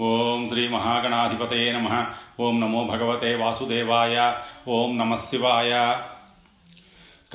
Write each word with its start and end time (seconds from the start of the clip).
ఓం 0.00 0.48
శ్రీ 0.48 0.68
మహాగణాధిపతే 0.68 1.72
నమ. 1.72 2.06
ఓం 2.40 2.60
నమో 2.60 2.84
భగవతే 2.84 3.34
వాసుదేవాయ. 3.34 4.34
ఓం 4.68 4.98
నమ 4.98 5.16
శివాయ. 5.16 5.98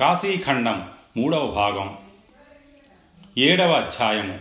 కాశీఖండం 0.00 0.90
మూడవ 1.16 1.46
భాగం. 1.46 1.98
ఏడవ 3.38 3.72
అధ్యాయము. 3.72 4.38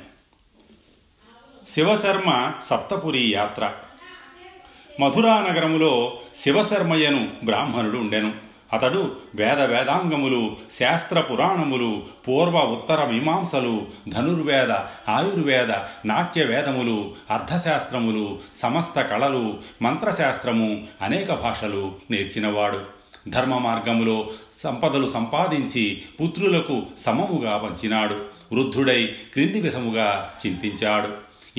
శివశర్మ 1.70 2.54
సప్తపురి 2.66 3.32
యాత్ర. 3.32 3.74
మధురా 5.00 5.42
నగరములో 5.42 6.20
శివశర్మయ్యను 6.44 7.32
బ్రాహ్మణుడు 7.44 7.98
ఉండెను. 7.98 8.47
అతడు 8.74 9.16
వేద 9.36 9.62
వేదాంగములు 9.62 10.56
శాస్త్ర 10.80 11.22
పురాణములు 11.22 12.04
పూర్వ 12.28 12.60
ఉత్తర 12.60 13.06
మీమాంసలు 13.06 13.86
ధనుర్వేద 14.10 14.72
ఆయుర్వేద 15.10 15.72
నాట్య 16.06 16.46
వేదములు 16.46 17.12
అర్థశాస్త్రములు 17.32 18.40
సమస్త 18.62 19.02
కళలు 19.02 19.58
మంత్రశాస్త్రము 19.82 20.84
అనేక 21.02 21.34
భాషలు 21.34 21.92
నేర్చినవాడు. 22.12 22.80
ధర్మ 23.30 23.58
మార్గములో 23.58 24.30
సంపదలు 24.64 25.10
సంపాదించి 25.10 26.02
పుత్రులకు 26.22 26.84
సమముగా 27.06 27.58
పంచినాడు 27.58 28.26
వృద్ధుడై 28.54 29.06
క్రింది 29.06 29.62
విధముగా 29.62 30.30
చింతించాడు. 30.48 31.08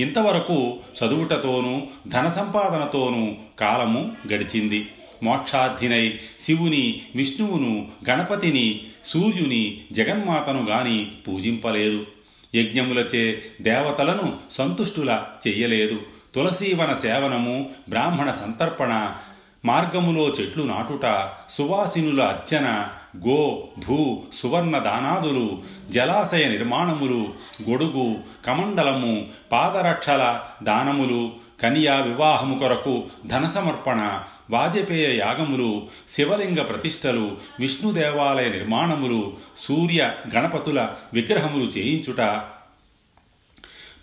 ఇంతవరకు 0.00 0.77
చదువుటతోనూ 1.04 1.82
ధన 2.08 2.30
సంపాదనతోనూ 2.30 3.32
కాలము 3.58 4.12
గడిచింది. 4.32 4.88
మోక్షార్థినై 5.22 6.18
శివుని 6.40 7.00
విష్ణువును 7.16 7.88
గణపతిని 8.10 8.80
సూర్యుని 9.06 9.80
జగన్మాతను 9.92 10.66
గాని 10.66 11.10
పూజింపలేదు. 11.28 12.06
యజ్ఞములచే 12.54 13.42
దేవతలను 13.60 14.36
సంతుష్టుల 14.52 15.24
చెయ్యలేదు. 15.46 16.00
తులసీవన 16.34 16.94
సేవనము 17.02 17.70
బ్రాహ్మణ 17.88 18.30
సంతర్పణ 18.30 19.14
మార్గములో 19.64 20.28
చెట్లు 20.28 20.62
నాటుట 20.62 21.30
సువాసినుల 21.50 22.22
అర్చన 22.22 22.91
గో 23.28 23.69
భూ 23.78 24.22
సువర్ణ 24.34 24.78
దానాదులు 24.78 25.62
జలాశయ 25.91 26.48
నిర్మాణములు 26.48 27.33
గొడుగు 27.70 28.16
కమండలము 28.46 29.27
పాదరక్షల 29.52 30.41
దానములు 30.62 31.33
కన్యా 31.62 32.00
వివాహము 32.00 32.58
కొరకు 32.58 33.05
ధన 33.27 33.50
సమర్పణ 33.55 34.20
వాజపేయ 34.50 35.16
యాగములు 35.16 35.88
శివలింగ 36.10 36.62
ప్రతిష్టలు 36.62 37.36
విష్ణు 37.60 37.92
దేవాలయ 37.92 38.48
నిర్మాణములు 38.48 39.36
సూర్య 39.64 40.12
గణపతుల 40.34 40.88
విగ్రహములు 41.12 41.64
చేయించుట 41.64 42.20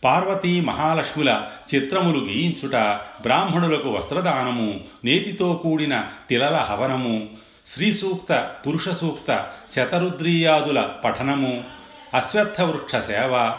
పార్వతీ 0.03 0.61
మహాలక్ష్ముల 0.61 1.47
చిత్రములు 1.75 2.19
గీయించుట 2.25 2.75
బ్రాహ్మణులకు 3.21 3.89
వస్త్రదానము 3.89 4.81
నేతితో 5.05 5.53
కూడిన 5.53 6.07
తిలల 6.29 6.55
హవనము 6.55 7.29
శ్రీసూక్త 7.67 8.53
పురుష 8.67 8.89
సూక్త 8.89 9.49
శతరుద్రీయాదుల 9.75 10.81
పఠనము 11.03 11.63
అశ్వత్థవృక్ష 12.13 12.95
సేవ 12.95 13.57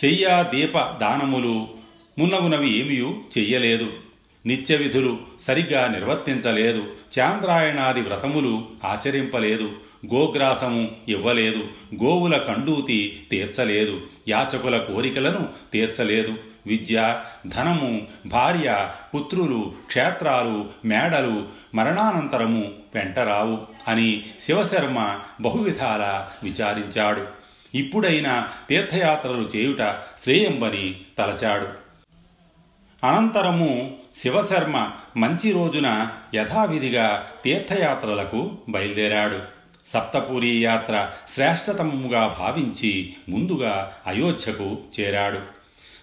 శయ్యా 0.00 0.42
దీప 0.42 0.72
దానములు 0.78 1.68
మున్నగునవి 2.18 2.70
ఏమియూ 2.78 3.14
చెయ్యలేదు. 3.38 3.92
నిత్య 4.46 4.76
విధులు 4.76 5.18
సరిగ్గా 5.40 5.88
నిర్వర్తించలేదు. 5.88 6.84
చాంద్రాయణాది 7.18 8.00
వ్రతములు 8.00 8.68
ఆచరింపలేదు. 8.84 9.72
గోగ్రాసము 10.14 10.88
ఇవ్వలేదు. 11.08 11.68
గోవుల 12.04 12.36
కండూతి 12.36 13.26
తీర్చలేదు. 13.30 14.00
యాచకుల 14.28 14.78
కోరికలను 14.78 15.48
తీర్చలేదు. 15.72 16.34
విద్య 16.66 17.20
ధనము 17.46 18.06
భార్య 18.26 18.90
పుత్రులు 19.14 19.72
క్షేత్రాలు 19.86 20.68
మేడలు 20.84 21.44
మరణానంతరము 21.74 22.72
వెంటరావు 22.94 23.58
అని 23.88 24.24
శివశర్మ 24.40 25.18
బహువిధాల 25.40 26.26
విచారించాడు. 26.42 27.26
ఇప్పుడైనా 27.74 28.48
తీర్థయాత్రలు 28.68 29.50
చేయుట 29.56 29.98
శ్రేయంబని 30.22 30.96
తలచాడు. 31.18 31.86
అనంతరము 33.06 33.96
శివశర్మ 34.22 34.90
మంచి 35.16 35.52
రోజున 35.52 36.08
యథావిధిగా 36.34 37.26
తీర్థయాత్రలకు 37.44 38.50
బయలుదేరాడు. 38.68 39.38
సప్తపూరి 39.86 40.62
యాత్ర 40.62 41.08
శ్రేష్టతమముగా 41.34 42.36
భావించి 42.38 43.16
ముందుగా 43.28 43.92
అయోధ్యకు 44.06 44.78
చేరాడు. 45.00 45.38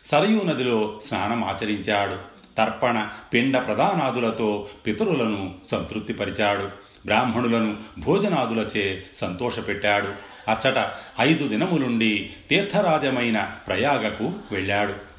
సరయూ 0.06 0.42
నదిలో 0.42 1.00
స్నానం 1.06 1.44
ఆచరించాడు 1.44 2.16
తర్పణ 2.58 3.10
పిండ 3.34 3.58
ప్రధానాదులతో 3.58 4.68
పితరులను 4.88 5.54
సంతృప్తిపరిచాడు. 5.72 6.70
బ్రాహ్మణులను 7.06 7.78
భోజనాదులచే 8.00 9.06
సంతోషపెట్టాడు. 9.14 10.08
అచ్చట 10.50 10.90
ఐదు 11.20 11.48
దినములుండి 11.48 12.30
తీర్థరాజమైన 12.50 13.52
ప్రయాగకు 13.68 14.34
వెళ్ళాడు. 14.52 15.13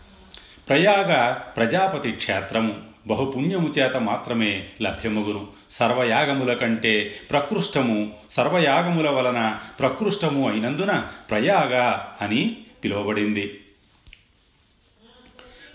ప్రయాగ 0.69 1.33
ప్రజాపతి 1.33 2.13
క్షేత్రము 2.13 2.75
బహుపుణ్యము 3.07 3.69
చేత 3.69 3.97
మాత్రమే 3.97 4.67
లభ్యమగును. 4.83 5.47
సర్వయాగముల 5.71 6.53
కంటే 6.53 7.15
ప్రకృష్టము 7.31 8.13
సర్వయాగముల 8.31 9.11
వలన 9.11 9.59
ప్రకృష్టము 9.81 10.51
అయినందున 10.51 11.05
ప్రయాగ 11.31 11.75
అని 12.25 12.57
పిలువబడింది. 12.85 13.61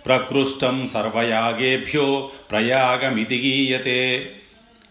ప్రకృష్టం 0.05 0.87
సర్వయాగేభ్యో 0.87 2.29
ప్రయాగమితి 2.51 3.37
గీయతే 3.37 4.31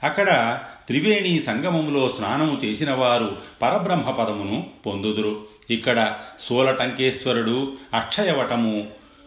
అక్కడ 0.03 0.60
త్రివేణి 0.87 1.42
సంగమములో 1.47 2.14
స్నానము 2.16 2.60
చేసిన 2.64 2.91
వారు 2.92 3.37
పరబ్రహ్మ 3.62 4.10
పదమును 4.10 4.66
పొందుదురు. 4.87 5.47
ఇక్కడ 5.70 6.16
సోలటంకేశ్వరుడు 6.41 7.76
అక్షయవటము 7.94 8.87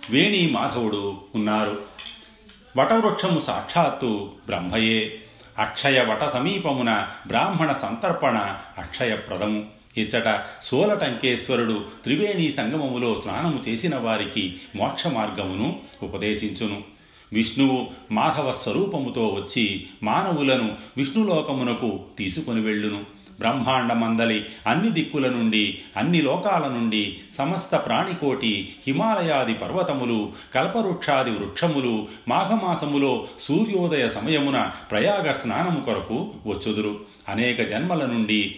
వేణి 0.09 0.49
మాధవుడు 0.51 1.17
ఉన్నారు. 1.35 1.79
వటవృక్షము 2.77 3.39
సాక్షాత్తు 3.39 4.31
బ్రహ్మయే. 4.45 5.19
అక్షయ 5.57 6.05
వట 6.05 6.33
సమీపమున 6.33 7.07
బ్రాహ్మణ 7.27 7.71
సంతర్పణ 7.71 8.57
అక్షయప్రదము 8.77 9.65
ఇచ్చట 9.97 10.43
సోలటంకేశ్వరుడు 10.63 11.85
త్రివేణి 12.03 12.51
సంగమములో 12.51 13.21
స్నానము 13.21 13.63
చేసిన 13.67 13.95
వారికి 13.95 14.55
మోక్ష 14.75 15.07
మార్గమును 15.07 15.79
ఉపదేశించును. 16.03 16.83
విష్ణువు 17.33 17.87
మాధవ 18.11 18.51
స్వరూపముతో 18.51 19.27
వచ్చి 19.27 19.87
మానవులను 20.03 20.75
విష్ణులోకమునకు 20.97 21.99
తీసుకొని 22.17 22.61
వెళ్ళును. 22.61 23.20
బ్రహ్మాండమందలి 23.41 24.45
అన్ని 24.67 24.89
దిక్కుల 24.89 25.27
నుండి 25.27 25.79
అన్ని 25.97 26.21
లోకాల 26.21 26.67
నుండి 26.67 27.19
సమస్త 27.37 27.75
ప్రాణికోటి 27.75 28.75
హిమాలయాది 28.87 29.53
పర్వతములు 29.53 30.31
కల్పవృక్షాది 30.55 31.31
వృక్షములు 31.31 32.07
మాఘమాసములో 32.27 33.27
సూర్యోదయ 33.47 34.09
సమయమున 34.09 34.71
ప్రయాగ 34.91 35.31
స్నానము 35.31 35.81
కొరకు 35.81 36.31
వచ్చుదురు. 36.47 36.99
అనేక 37.29 37.69
జన్మల 37.69 38.05
నుండి 38.05 38.55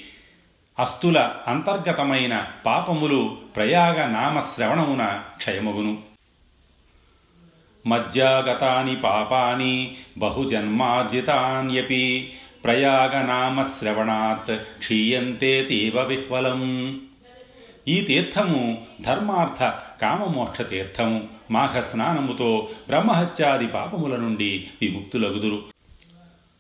అస్తుల 0.79 1.31
అంతర్గతమైన 1.47 2.45
పాపములు 2.65 3.37
ప్రయాగ 3.55 4.07
నామ 4.07 4.39
శ్రవణమున 4.39 5.21
క్షయమగును. 5.37 5.97
మజ్జాగతాని 7.87 8.95
పాపాని 8.95 9.95
బహుజన్మార్జితాన్యపి 10.17 12.33
ప్రయాగనామశ్రవణాత్ 12.63 14.55
క్షీయంతే 14.55 15.63
తీవ 15.63 16.03
విహ్వలం. 16.03 17.01
ఈ 17.87 18.01
తీర్థము 18.01 18.85
ధర్మార్థ 19.01 19.73
కామమోక్ష 20.01 20.61
తీర్థము. 20.61 21.27
మాఘ 21.51 21.81
స్నానముతో 21.81 22.69
బ్రహ్మహత్యాది 22.87 23.67
పాపముల 23.67 24.15
నుండి 24.15 24.67
విముక్తులగుదురు. 24.81 25.63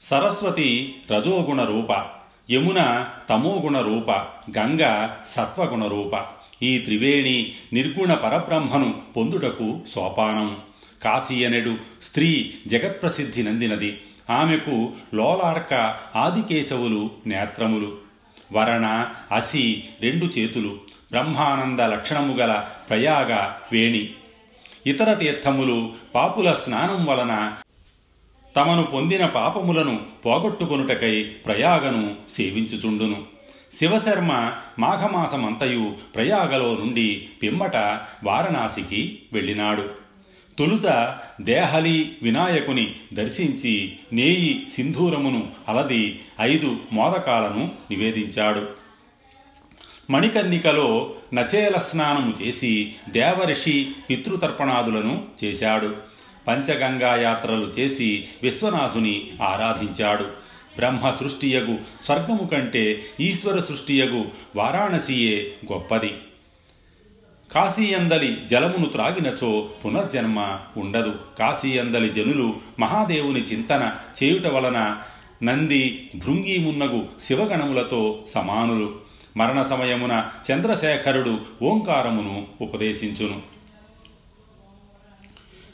సరస్వతి 0.01 0.95
రజోగుణ 1.11 1.63
రూప 1.63 2.05
యమున 2.51 3.07
తమోగుణ 3.29 3.79
రూప 3.79 4.25
గంగ 4.57 5.09
సత్వగుణ 5.27 5.87
రూప 5.87 6.25
ఈ 6.63 6.77
త్రివేణి 6.77 7.53
నిర్గుణ 7.73 8.13
పరబ్రహ్మను 8.13 9.01
పొందుటకు 9.17 9.79
సోపానం. 9.95 10.57
కాశీయనెడు 11.03 11.77
స్త్రీ 12.01 12.53
జగత్ప్రసిద్ధి 12.67 13.43
నందినది. 13.43 13.97
ఆమెకు 14.29 14.91
లోలార్క 15.13 15.95
ఆదికేశవులు 16.15 17.11
నేత్రములు. 17.25 17.97
వరణ 18.53 19.05
అసి 19.31 19.83
రెండు 20.01 20.25
చేతులు. 20.25 20.69
బ్రహ్మానంద 21.11 21.79
లక్షణము 21.79 22.33
గల 22.35 22.65
ప్రయాగ 22.89 23.51
వేణి. 23.71 24.09
ఇతర 24.87 25.13
తీర్థములు 25.13 25.91
పాపుల 26.15 26.53
స్నానం 26.53 27.05
వలన 27.05 27.53
తమను 28.55 28.83
పొందిన 28.83 29.25
పాపములను 29.25 29.99
పోగొట్టుకొనుటకై 30.25 31.23
ప్రయాగను 31.23 32.15
సేవించుచుండును. 32.33 33.23
శివశర్మ 33.79 34.51
మాఘమాసమంతయు 34.79 35.95
ప్రయాగలో 36.15 36.75
నుండి 36.75 37.29
పిమ్మట 37.43 37.75
వారణాసికి 38.23 39.19
వెళ్ళినాడు. 39.33 40.02
తొలుత 40.57 41.17
దేహలి 41.41 42.17
వినాయకుని 42.23 42.95
దర్శించి 43.13 43.93
నేయి 44.13 44.67
సింధూరమును 44.73 45.47
అలది 45.67 46.19
ఐదు 46.41 46.77
మోదకాలను 46.91 47.71
నివేదించాడు. 47.91 48.67
మణికర్ణికలో 50.09 51.13
నచేల 51.33 51.75
స్నానము 51.75 52.33
చేసి 52.43 52.95
దేవరిషి 53.09 53.91
పితృతర్పణాదులను 54.09 55.25
చేశాడు. 55.43 55.95
పంచగంగా 56.47 57.21
యాత్రలు 57.21 57.65
చేసి 57.79 58.25
విశ్వనాథుని 58.43 59.31
ఆరాధించాడు. 59.41 60.23
బ్రహ్మ 60.75 61.09
సృష్టియగు 61.09 61.77
స్వర్గము 62.05 62.49
కంటే 62.51 63.05
ఈశ్వర 63.19 63.59
సృష్టియగు 63.59 64.25
వారాణసియే 64.55 65.53
గొప్పది. 65.73 66.13
కాశీయందలి 67.53 68.45
జలమును 68.45 68.85
త్రాగినచో 68.85 69.69
పునర్జన్మ 69.85 70.59
ఉండదు. 70.77 71.15
కాశీయందలి 71.39 72.09
జనులు 72.09 72.53
మహాదేవుని 72.79 73.39
చింతన 73.39 73.95
చేయుట 74.23 74.47
వలన 74.47 74.97
నంది 75.43 76.09
భృంగీమున్నగు 76.15 77.05
శివగణములతో 77.21 78.19
సమానులు. 78.29 78.95
మరణ 79.37 79.61
సమయమున 79.61 80.25
చంద్రశేఖరుడు 80.51 81.39
ఓంకారమును 81.61 82.47
ఉపదేశించును. 82.61 83.41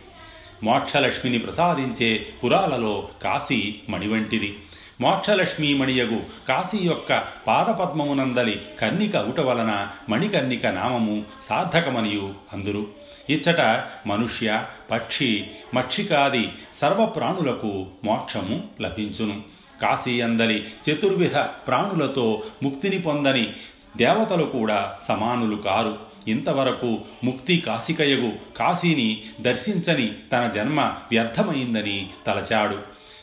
మోక్షలక్ష్మిని 0.64 1.40
ప్రసాదించే 1.40 2.28
పురాలలో 2.44 3.08
కాశీ 3.24 3.76
మణివంటిది. 3.90 4.60
మోక్షలక్ష్మీమణియగు 5.02 6.22
కాశీ 6.48 6.78
యొక్క 6.82 7.24
పాదపద్మమునందలి 7.48 8.62
కర్ణిక 8.82 9.16
అవుట 9.16 9.40
వలన 9.40 9.88
మణికర్ణిక 10.10 10.66
నామము 10.66 11.24
సార్థకమనియు 11.44 12.34
అందురు. 12.54 12.88
ఇచ్చట 13.30 13.84
మనుష్య 14.08 14.64
పక్షి 14.92 15.48
మక్షికాది 15.74 16.50
సర్వప్రాణులకు 16.74 17.86
మోక్షము 18.04 18.64
లభించును. 18.82 19.61
కాశీ 19.81 20.22
అందలి 20.22 20.63
చతుర్విధ 20.89 21.36
ప్రాణులతో 21.38 22.44
ముక్తిని 22.63 23.00
పొందని 23.00 23.54
దేవతలు 23.98 24.44
కూడా 24.44 24.98
సమానులు 25.07 25.56
కారు. 25.56 25.98
ఇంతవరకు 26.28 27.00
ముక్తి 27.24 27.57
కాశికయగు 27.57 28.31
కాశీని 28.57 29.24
దర్శించని 29.42 30.13
తన 30.31 30.51
జన్మ 30.56 30.94
వ్యర్థమైందని 31.12 32.10
తలచాడు. 32.28 32.78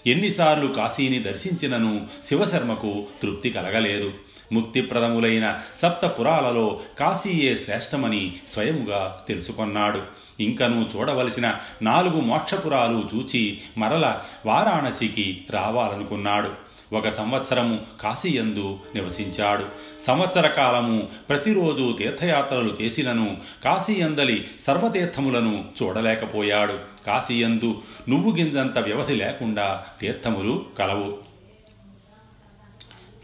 ఎన్నిసార్లు 0.06 0.66
కాశీని 0.66 1.18
దర్శించినను 1.18 2.06
శివశర్మకు 2.26 3.06
తృప్తి 3.22 3.50
కలగలేదు. 3.50 4.12
ముక్తిప్రదములైన 4.52 5.60
సప్త 5.76 6.06
పురాలలో 6.06 6.80
కాశీయే 6.98 7.56
శ్రేష్టమని 7.56 8.32
స్వయముగా 8.52 9.24
తెలుసుకొన్నాడు. 9.28 10.02
ఇంకనూ 10.40 10.82
చూడవలసిన 10.82 11.56
నాలుగు 11.82 12.20
మోక్షపురాలు 12.20 13.08
చూచి 13.14 13.58
మరల 13.78 14.20
వారాణసికి 14.46 15.44
రావాలనుకున్నాడు. 15.50 16.68
ఒక 16.92 17.08
సంవత్సరము 17.08 17.78
కాశీయందు 18.00 18.78
నివసించాడు. 18.94 19.64
సంవత్సర 20.06 20.46
కాలము 20.46 21.08
ప్రతిరోజు 21.28 21.96
తీర్థయాత్రలు 21.98 22.76
చేసినను 22.82 23.36
కాశీయందలి 23.64 24.46
సర్వతీర్థములను 24.66 25.64
చూడలేకపోయాడు. 25.82 26.78
కాశీయందు 27.06 27.82
నువ్వు 28.08 28.36
గింజంత 28.36 28.78
వ్యవధి 28.78 29.14
లేకుండా 29.14 29.84
తీర్థములు 30.00 30.64
కలవు. 30.78 31.18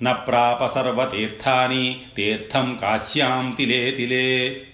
నప్రాప 0.02 0.66
సర్వతీర్థాని 0.66 2.00
తీర్థం 2.16 2.78
కాశ్యాం 2.82 3.50
తిలే 3.50 3.90
తిలే. 3.90 4.66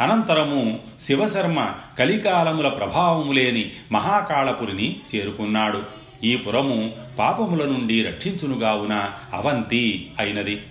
అనంతరము 0.00 0.78
శివశర్మ 1.06 1.68
కలికాలముల 1.98 2.68
ప్రభావము 2.68 3.32
లేని 3.32 3.72
మహాకాళపురిని 3.92 4.96
చేరుకున్నాడు. 5.14 5.82
ఈ 6.24 6.36
పురము 6.36 6.92
పాపముల 7.18 7.64
నుండి 7.64 8.02
రక్షించునుగావున 8.02 9.10
అవంతి 9.34 10.10
అయినది. 10.18 10.62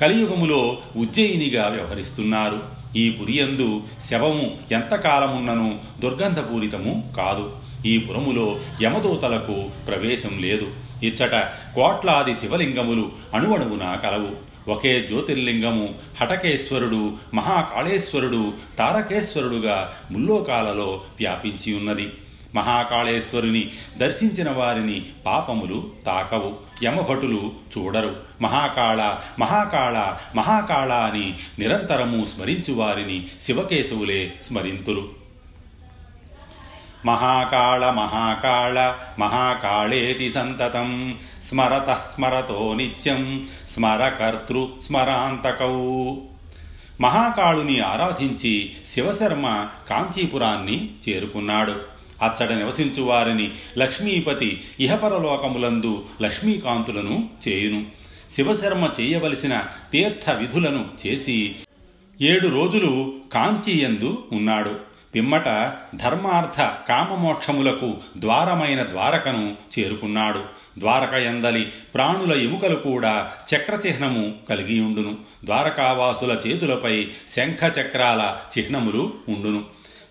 కలియుగములో 0.00 0.78
ఉజ్జయినిగా 0.96 1.68
వ్యవహరిస్తున్నారు. 1.68 2.62
ఈ 2.96 3.10
పురియందు 3.10 3.82
శవము 4.10 4.58
ఎంతకాలమున్నను 4.72 5.80
దుర్గంధపూరితము 6.00 7.14
కాదు. 7.16 7.56
ఈ 7.86 7.98
పురములో 7.98 8.60
యమదూతలకు 8.82 9.64
ప్రవేశం 9.86 10.38
లేదు. 10.40 10.68
ఇచ్చట 11.02 11.34
కోట్లాది 11.74 12.34
శివలింగములు 12.34 13.12
అణువణువున 13.34 13.94
కలవు. 13.94 14.49
ఒకే 14.68 15.00
జ్యోతిర్లింగము 15.00 15.94
హటకేశ్వరుడు 16.20 17.16
మహాకాళేశ్వరుడు 17.34 18.52
తారకేశ్వరుడుగా 18.78 19.96
ముల్లోకాలలో 20.10 21.02
వ్యాపించి 21.18 21.74
ఉన్నది. 21.74 22.08
మహాకాళేశ్వరుని 22.54 23.70
దర్శించిన 23.98 24.50
వారిని 24.50 25.06
పాపములు 25.26 25.90
తాకవు 26.06 26.56
యమభటులు 26.84 27.52
చూడరు. 27.78 28.16
మహాకాళ 28.42 29.16
మహాకాళ 29.38 30.16
మహాకాళ 30.36 30.92
అని 30.92 31.34
నిరంతరము 31.58 32.26
స్మరించు 32.36 32.74
వారిని 32.74 33.26
శివకేశవులే 33.40 34.32
స్మరింతురు 34.42 35.19
మహాకాళ 37.06 37.90
మహాకాళ 37.90 38.94
మహాకాళేతి 39.18 40.30
సంతతం. 40.30 41.18
స్మరత 41.48 42.00
స్మరతో 42.14 42.74
నిత్యం 42.74 43.48
స్మరకర్తృ 43.70 44.66
స్మరాంతకౌ. 44.86 46.14
మహాకాళుని 47.00 47.80
ఆరాధించి 47.80 48.72
శివశర్మ 48.88 49.68
కాంచీపురాన్ని 49.90 50.90
చేరుకున్నాడు. 51.08 51.76
అచ్చట 52.22 52.52
నివసించు 52.52 53.02
వారిని 53.02 53.50
లక్ష్మీపతి 53.78 54.64
ఇహపరలోకములందు 54.80 56.04
లక్ష్మీకాంతులను 56.22 57.28
చేయును. 57.48 57.86
శివశర్మ 58.34 58.88
చేయవలసిన 59.00 59.62
తీర్థ 59.92 60.30
విధులను 60.30 60.88
చేసి 61.06 61.56
ఏడు 62.20 62.48
రోజులు 62.48 63.14
కాంచీయందు 63.32 64.24
ఉన్నాడు. 64.32 64.89
పిమ్మట 65.14 65.72
ధర్మార్థ 65.96 66.88
కామమోక్షములకు 66.88 67.94
ద్వారమైన 68.16 68.82
ద్వారకను 68.82 69.56
చేరుకున్నాడు. 69.78 70.44
ద్వారక 70.78 71.14
ఎందలి 71.14 71.72
ప్రాణుల 71.94 72.32
ఎముకలు 72.42 72.74
కూడా 72.74 73.32
చక్రచిహ్నము 73.54 74.34
కలిగి 74.48 74.80
ఉండును 74.80 75.16
ద్వారకావాసుల 75.44 76.38
చేతులపై 76.46 77.08
శంఖ 77.28 77.78
చక్రాల 77.78 78.36
చిహ్నములు 78.58 79.14
ఉండును. 79.28 79.64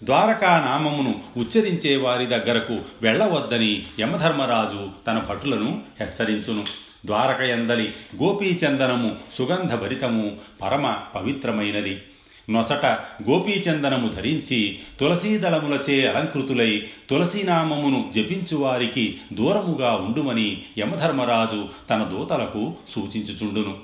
ద్వారకా 0.03 0.65
నామమును 0.65 1.21
ఉచ్చరించే 1.37 1.97
వారి 1.97 2.25
దగ్గరకు 2.25 2.79
వెళ్ళవద్దని 3.01 3.85
యమధర్మరాజు 3.99 4.89
తన 5.07 5.19
భటులను 5.19 5.81
హెచ్చరించును. 5.99 6.65
ద్వారకయందలి 7.05 7.93
గోపీచందనము 8.23 9.15
సుగంధభరితము 9.37 10.31
పరమ 10.61 10.97
పవిత్రమైనది. 11.15 12.01
నొసట 12.49 12.85
గోపీచందనము 13.29 14.07
ధరించి 14.07 14.79
తులసీదళములచే 14.99 16.07
అలంకృతులై 16.07 16.87
తులసీనామమును 17.09 18.11
జపించువారికి 18.15 19.17
దూరముగా 19.33 19.91
ఉండుమని 19.91 20.61
యమధర్మరాజు 20.77 21.67
తన 21.89 22.03
దూతలకు 22.03 22.73
సూచించుచుండును. 22.89 23.77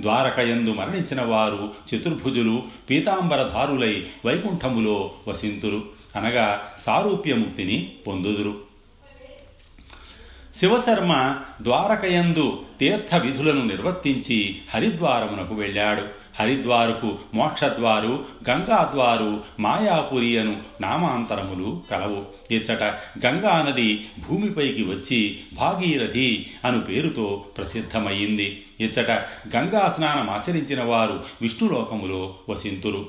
ద్వారకయందు 0.00 0.70
మరణించిన 0.70 1.22
వారు 1.22 1.70
చతుర్భుజులు 1.94 2.62
పీతాంబరధారులై 2.90 4.06
వైకుంఠములో 4.24 5.10
వసింతురు. 5.28 5.84
అనగా 6.16 6.62
సారూప్యముక్తిని 6.86 7.92
పొందుదురు. 8.06 8.68
శివశర్మ 10.56 11.36
ద్వారకయందు 11.62 12.62
తీర్థ 12.80 13.16
విధులను 13.16 13.64
నిర్వర్తించి 13.64 14.56
హరిద్వారమునకు 14.74 15.54
వెళ్ళాడు. 15.54 16.17
హరిద్వారుకు 16.40 17.18
మోక్షద్వారు 17.34 18.24
గంగాద్వారు 18.50 19.44
మాయాపురి 19.60 20.38
అను 20.38 20.56
నామాంతరములు 20.80 21.82
కలవు. 21.90 22.24
ఇచ్చట 22.50 22.82
గంగా 23.26 23.66
నది 23.68 24.08
భూమిపైకి 24.28 24.82
వచ్చి 24.82 25.40
భాగీరథి 25.54 26.46
అను 26.64 26.80
పేరుతో 26.80 27.44
ప్రసిద్ధమయ్యింది. 27.56 28.64
ఇచ్చట 28.80 29.10
గంగా 29.56 29.96
ఆచరించిన 30.00 30.84
వారు 30.84 31.24
విష్ణులోకములో 31.42 32.34
వసింతురు. 32.48 33.06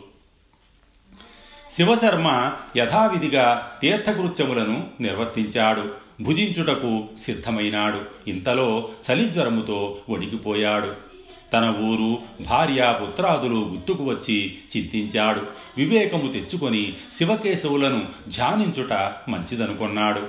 శివశర్మ 1.76 2.52
యథావిధిగా 2.78 3.72
తీర్థకృత్యములను 3.82 4.88
నిర్వర్తించాడు. 5.02 6.10
భుజించుటకు 6.24 7.04
సిద్ధమైనాడు. 7.22 8.30
ఇంతలో 8.30 8.90
చలిజ్వరముతో 9.12 9.98
వణికిపోయాడు. 10.10 11.09
తన 11.53 11.75
ఊరు 11.84 12.18
భార్య 12.44 13.00
పుత్రాదులు 13.01 13.56
గుర్తుకు 13.56 14.03
వచ్చి 14.03 14.58
చింతించాడు. 14.77 15.41
వివేకము 15.77 16.32
తెచ్చుకొని 16.32 16.94
శివకేశవులను 17.18 18.06
ధ్యానించుట 18.27 18.94
మంచిదనుకొన్నాడు. 19.29 20.22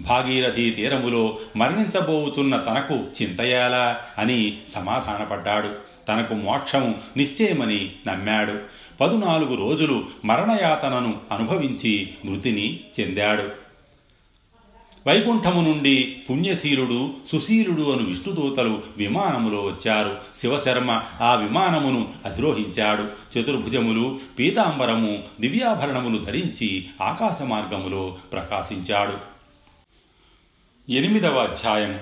భాగీరథి 0.00 0.70
తీరములో 0.70 1.38
మరణించబోచున్న 1.56 2.56
తనకు 2.56 3.22
చింతయాలా 3.22 4.00
అని 4.18 4.58
సమాధానపడ్డాడు. 4.74 5.68
తనకు 6.08 6.34
మోక్షం 6.34 6.94
నిశ్చయమని 7.16 7.92
నమ్మాడు. 8.08 8.58
పదునాలుగు 9.00 9.54
రోజులు 9.54 10.04
మరణయాతనను 10.24 11.18
అనుభవించి 11.32 12.08
మృతిని 12.24 12.80
చెందాడు. 13.00 13.61
వైకుంఠము 15.06 15.62
నుండి 15.62 16.16
పుణ్యశీలుడు 16.30 17.14
సుశీలుడు 17.32 17.82
అను 17.82 18.06
విష్ణుదూతలు 18.06 18.82
విమానములో 18.96 19.60
వచ్చారు. 19.62 20.18
శివశర్మ 20.36 21.02
ఆ 21.20 21.34
విమానమును 21.34 22.12
అధిరోహించాడు. 22.24 23.02
చతుర్భుజములు 23.38 24.18
పీతాంబరము 24.38 25.24
దివ్యాభరణములు 25.40 26.24
ధరించి 26.24 26.86
ఆకాశ 27.02 27.42
మార్గములో 27.42 28.16
ప్రకాశించాడు. 28.32 29.32
ఎనిమిదవ 30.92 31.38
అధ్యాయం. 31.38 32.00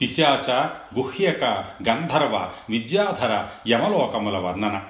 పిశాచ 0.00 0.52
గుహ్యక 0.98 1.44
గంధర్వ 1.88 2.50
విద్యాధర 2.70 3.46
యమలోకముల 3.68 4.36
వర్ణన. 4.36 4.82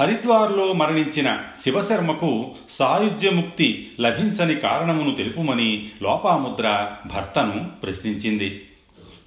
హరిద్వార్లో 0.00 0.72
మరణించిన 0.72 1.42
శివశర్మకు 1.62 2.50
సాయుధ్యముక్తి 2.78 3.92
లభించని 4.00 4.54
కారణమును 4.54 5.14
తెలుపుమని 5.14 5.88
లోపాముద్ర 6.02 6.90
భర్తను 7.06 7.70
ప్రశ్నించింది. 7.82 8.64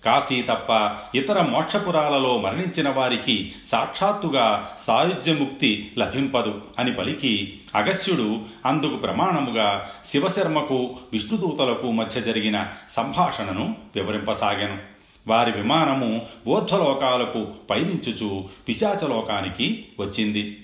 కాశీ 0.05 0.41
తప్ప 0.41 0.91
ఇతర 1.17 1.41
మోక్షపురాలలో 1.41 2.37
మరణించిన 2.37 2.89
వారికి 2.89 3.53
సాక్షాత్తుగా 3.67 4.69
సాయుధ్యముక్తి 4.87 5.91
లభింపదు 5.97 6.61
అని 6.79 6.93
పలికి 6.93 7.59
అగస్యుడు 7.75 8.39
అందుకు 8.65 8.95
ప్రమాణముగా 8.95 9.89
శివశర్మకు 10.05 10.95
విష్ణుదూతలకు 11.13 11.91
మధ్య 11.91 12.21
జరిగిన 12.21 12.67
సంభాషణను 12.91 13.75
వివరింపసాగాను. 13.95 14.96
వారి 15.27 15.51
విమానము 15.51 16.21
ఊర్ధ్వలోకాలకు 16.47 17.47
పయనించుచు 17.69 18.43
పిశాచలోకానికి 18.69 19.85
వచ్చింది. 19.99 20.57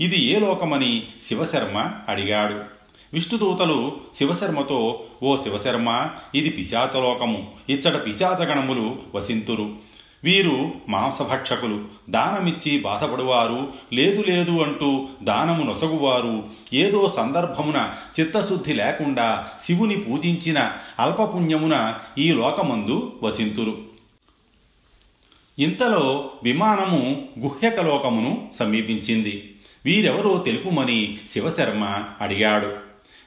ఇది 0.00 0.24
ఏ 0.24 0.38
లోకమని 0.38 1.02
శివశర్మ 1.28 1.90
అడిగాడు. 2.08 2.80
విష్ణుదూతలు 3.12 3.96
శివశర్మతో 4.14 5.04
ఓ 5.22 5.36
శివశర్మ 5.36 6.08
ఇది 6.34 6.50
పిశాచలోకము. 6.50 7.48
ఇచ్చట 7.68 8.06
పిశాచగణములు 8.06 8.96
వసింతురు. 9.14 9.70
వీరు 10.24 10.72
మాంసభక్షకులు. 10.88 11.84
దానమిచ్చి 12.10 12.80
బాధపడువారు. 12.80 13.72
లేదు 13.92 14.22
లేదు 14.22 14.50
అంటూ 14.50 15.08
దానము 15.22 15.64
నొసగువారు. 15.64 16.44
ఏదో 16.74 17.12
సందర్భమున 17.16 17.92
చిత్తశుద్ధి 18.20 18.72
లేకుండా 18.72 19.46
శివుని 19.64 19.96
పూజించిన 19.96 20.72
అల్పపుణ్యమున 20.98 21.94
ఈ 22.18 22.32
లోకమందు 22.32 23.12
వసింతురు. 23.22 23.89
ఇంతలో 25.60 26.30
విమానము 26.42 27.22
గుహ్యకలోకమును 27.38 28.48
సమీపించింది. 28.58 29.54
వీరెవరో 29.84 30.42
తెలుపుమని 30.46 31.18
శివశర్మ 31.30 32.04
అడిగాడు. 32.20 32.72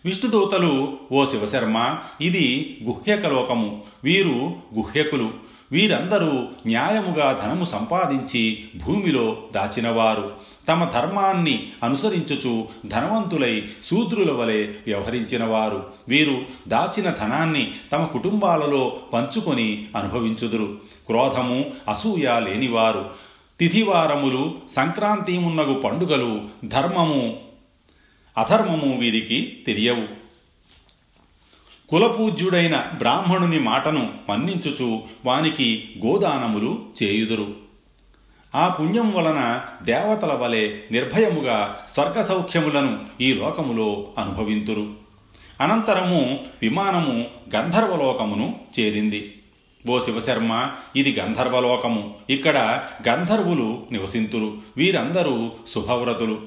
విష్ణుదూతలు 0.05 0.97
ఓ 1.11 1.25
శివశర్మ 1.25 1.97
ఇది 2.21 2.77
గుహ్యకలోకము. 2.83 3.83
వీరు 4.03 4.53
గుహ్యకులు. 4.75 5.53
వీరందరూ 5.71 6.47
న్యాయముగా 6.67 7.41
ధనము 7.43 7.65
సంపాదించి 7.65 8.63
భూమిలో 8.85 9.37
దాచినవారు. 9.53 10.31
తమ 10.67 10.83
ధర్మాన్ని 10.83 11.67
అనుసరించుచు 11.83 12.67
ధనవంతులై 12.87 13.63
శూద్రుల 13.89 14.31
వలె 14.31 14.63
వ్యవహరించినవారు. 14.63 15.85
వీరు 16.07 16.41
దాచిన 16.67 17.09
ధనాన్ని 17.09 17.71
తమ 17.91 18.03
కుటుంబాలలో 18.03 18.99
పంచుకొని 19.13 19.85
అనుభవించుదురు. 19.95 20.92
క్రోధము 21.07 21.65
అసూయ 21.89 22.39
లేనివారు. 22.39 23.09
తిథివారములు 23.59 24.55
సంక్రాంతి 24.75 25.39
మున్నగు 25.39 25.73
పండుగలు 25.73 26.41
ధర్మము 26.65 27.39
అధర్మము 28.37 28.97
వీరికి 28.97 29.63
తెలియవు. 29.67 30.23
కులపూజ్యుడైన 31.89 32.85
బ్రాహ్మణుని 32.97 33.59
మాటను 33.59 34.13
మన్నించుచు 34.29 35.03
వానికి 35.25 35.89
గోదానములు 36.05 36.85
చేయుదురు. 37.03 37.55
ఆ 38.55 38.67
పుణ్యం 38.67 39.13
వలన 39.13 39.65
దేవతల 39.83 40.33
వలె 40.33 40.77
నిర్భయముగా 40.91 41.85
స్వర్గ 41.93 42.21
సౌఖ్యములను 42.21 42.99
ఈ 43.21 43.33
లోకములో 43.33 44.07
అనుభవింతురు. 44.17 44.93
అనంతరము 45.61 46.39
విమానము 46.61 47.25
గంధర్వలోకమును 47.55 48.59
చేరింది. 48.79 49.35
ఓ 49.89 50.03
శివశర్మ 50.03 50.71
ఇది 50.95 51.19
గంధర్వలోకము. 51.19 52.15
ఇక్కడ 52.29 52.85
గంధర్వులు 53.07 53.85
నివసింతురు. 53.91 54.57
వీరందరూ 54.77 55.51
శుభవ్రతులు. 55.75 56.41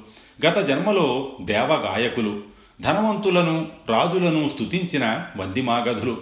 గత 0.46 0.58
జన్మలో 0.58 1.32
దేవగాయకులు. 1.40 2.40
ధనవంతులను 2.80 3.68
రాజులను 3.88 4.48
స్తుతించిన 4.48 5.26
వందిమాగధులు. 5.36 6.18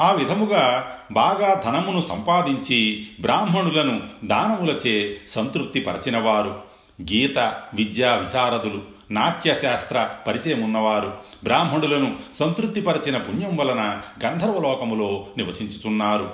ఆ 0.00 0.12
విధముగా 0.12 0.96
బాగా 1.12 1.62
ధనమును 1.64 2.00
సంపాదించి 2.00 3.06
బ్రాహ్మణులను 3.20 4.02
దానములచే 4.24 5.20
సంతృప్తిపరచినవారు. 5.26 6.62
గీత 7.02 7.38
విద్యా 7.74 8.14
విశారదులు. 8.14 8.93
నాట్యశాస్త్ర 9.10 10.10
పరిచయమున్నవారు 10.26 11.12
బ్రాహ్మణులను 11.44 12.16
సంతృప్తిపరచిన 12.38 13.18
పుణ్యం 13.18 13.56
వలన 13.56 14.00
గంధర్వలోకములో 14.24 15.26
నివసించుచున్నారు. 15.36 16.30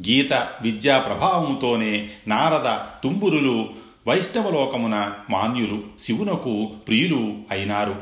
గీత 0.00 0.32
విద్యా 0.32 0.98
ప్రభావముతోనే 0.98 2.10
నారద 2.28 3.00
తుంబురులు 3.02 3.68
వైష్ణవలోకమున 4.08 5.12
మాన్యులు 5.30 5.82
శివునకు 6.04 6.70
ప్రియులు 6.88 7.32
అయినారు. 7.50 7.96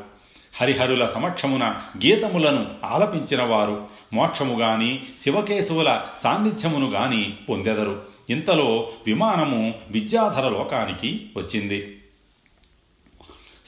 హరిహరుల 0.61 1.07
సమక్షమున 1.07 1.75
గీతములను 2.07 2.67
ఆలపించినవారు 2.85 3.89
మోక్షము 4.13 4.59
గాని 4.59 5.01
శివకేశవుల 5.19 6.01
సాన్నిధ్యమును 6.23 6.91
గాని 6.91 7.35
పొందెదరు. 7.49 8.03
ఇంతలో 8.31 8.91
విమానము 9.07 9.75
విద్యాధర 9.91 10.49
లోకానికి 10.49 11.27
వచ్చింది. 11.37 11.98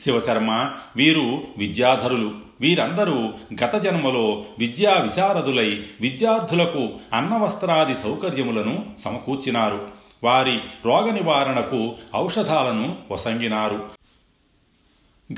శివశర్మ 0.05 0.71
వీరు 0.97 1.43
విద్యాధరులు. 1.59 2.35
వీరందరూ 2.61 3.33
గత 3.65 3.77
జన్మలో 3.77 4.45
విద్యా 4.59 4.93
విశారదులై 4.93 5.83
విద్యార్థులకు 6.01 6.89
అన్నవస్త్రాది 7.15 7.95
సౌకర్యములను 7.95 8.87
సమకూర్చినారు. 9.05 9.89
వారి 10.25 10.59
రోగ 10.85 11.11
నివారణకు 11.11 11.95
ఔషధాలను 12.15 12.97
వసంగినారు. 13.11 13.89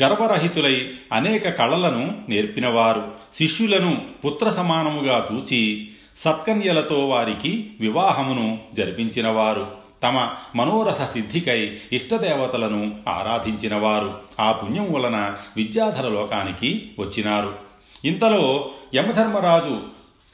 గర్వరహితులై 0.02 0.90
అనేక 1.12 1.48
కళలను 1.48 2.22
నేర్పినవారు. 2.28 3.12
శిష్యులను 3.38 4.00
పుత్ర 4.24 4.48
సమానముగా 4.48 5.26
చూచి 5.32 5.90
సత్కన్యలతో 6.16 7.08
వారికి 7.08 7.70
వివాహమును 7.80 8.58
జరిపించినవారు. 8.74 9.81
తమ 10.02 10.28
మనోరథ 10.56 11.04
సిద్ధికై 11.04 11.78
ఇష్టదేవతలను 11.92 12.96
ఆరాధించినవారు. 13.08 14.20
ఆ 14.40 14.52
పుణ్యం 14.52 14.92
వలన 14.92 15.34
విద్యాధర 15.56 16.08
లోకానికి 16.08 16.90
వచ్చినారు. 16.98 17.54
ఇంతలో 18.04 18.70
యమధర్మరాజు 18.94 19.80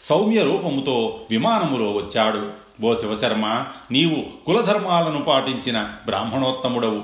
సౌమ్య 0.09 0.43
రూపముతో 0.43 1.21
విమానములో 1.31 1.93
వచ్చాడు. 1.93 2.51
ఓ 2.85 2.95
శివశర్మ 2.95 3.65
నీవు 3.91 4.45
కులధర్మాలను 4.47 5.23
పాటించిన 5.23 5.91
బ్రాహ్మణోత్తముడవు. 6.05 7.03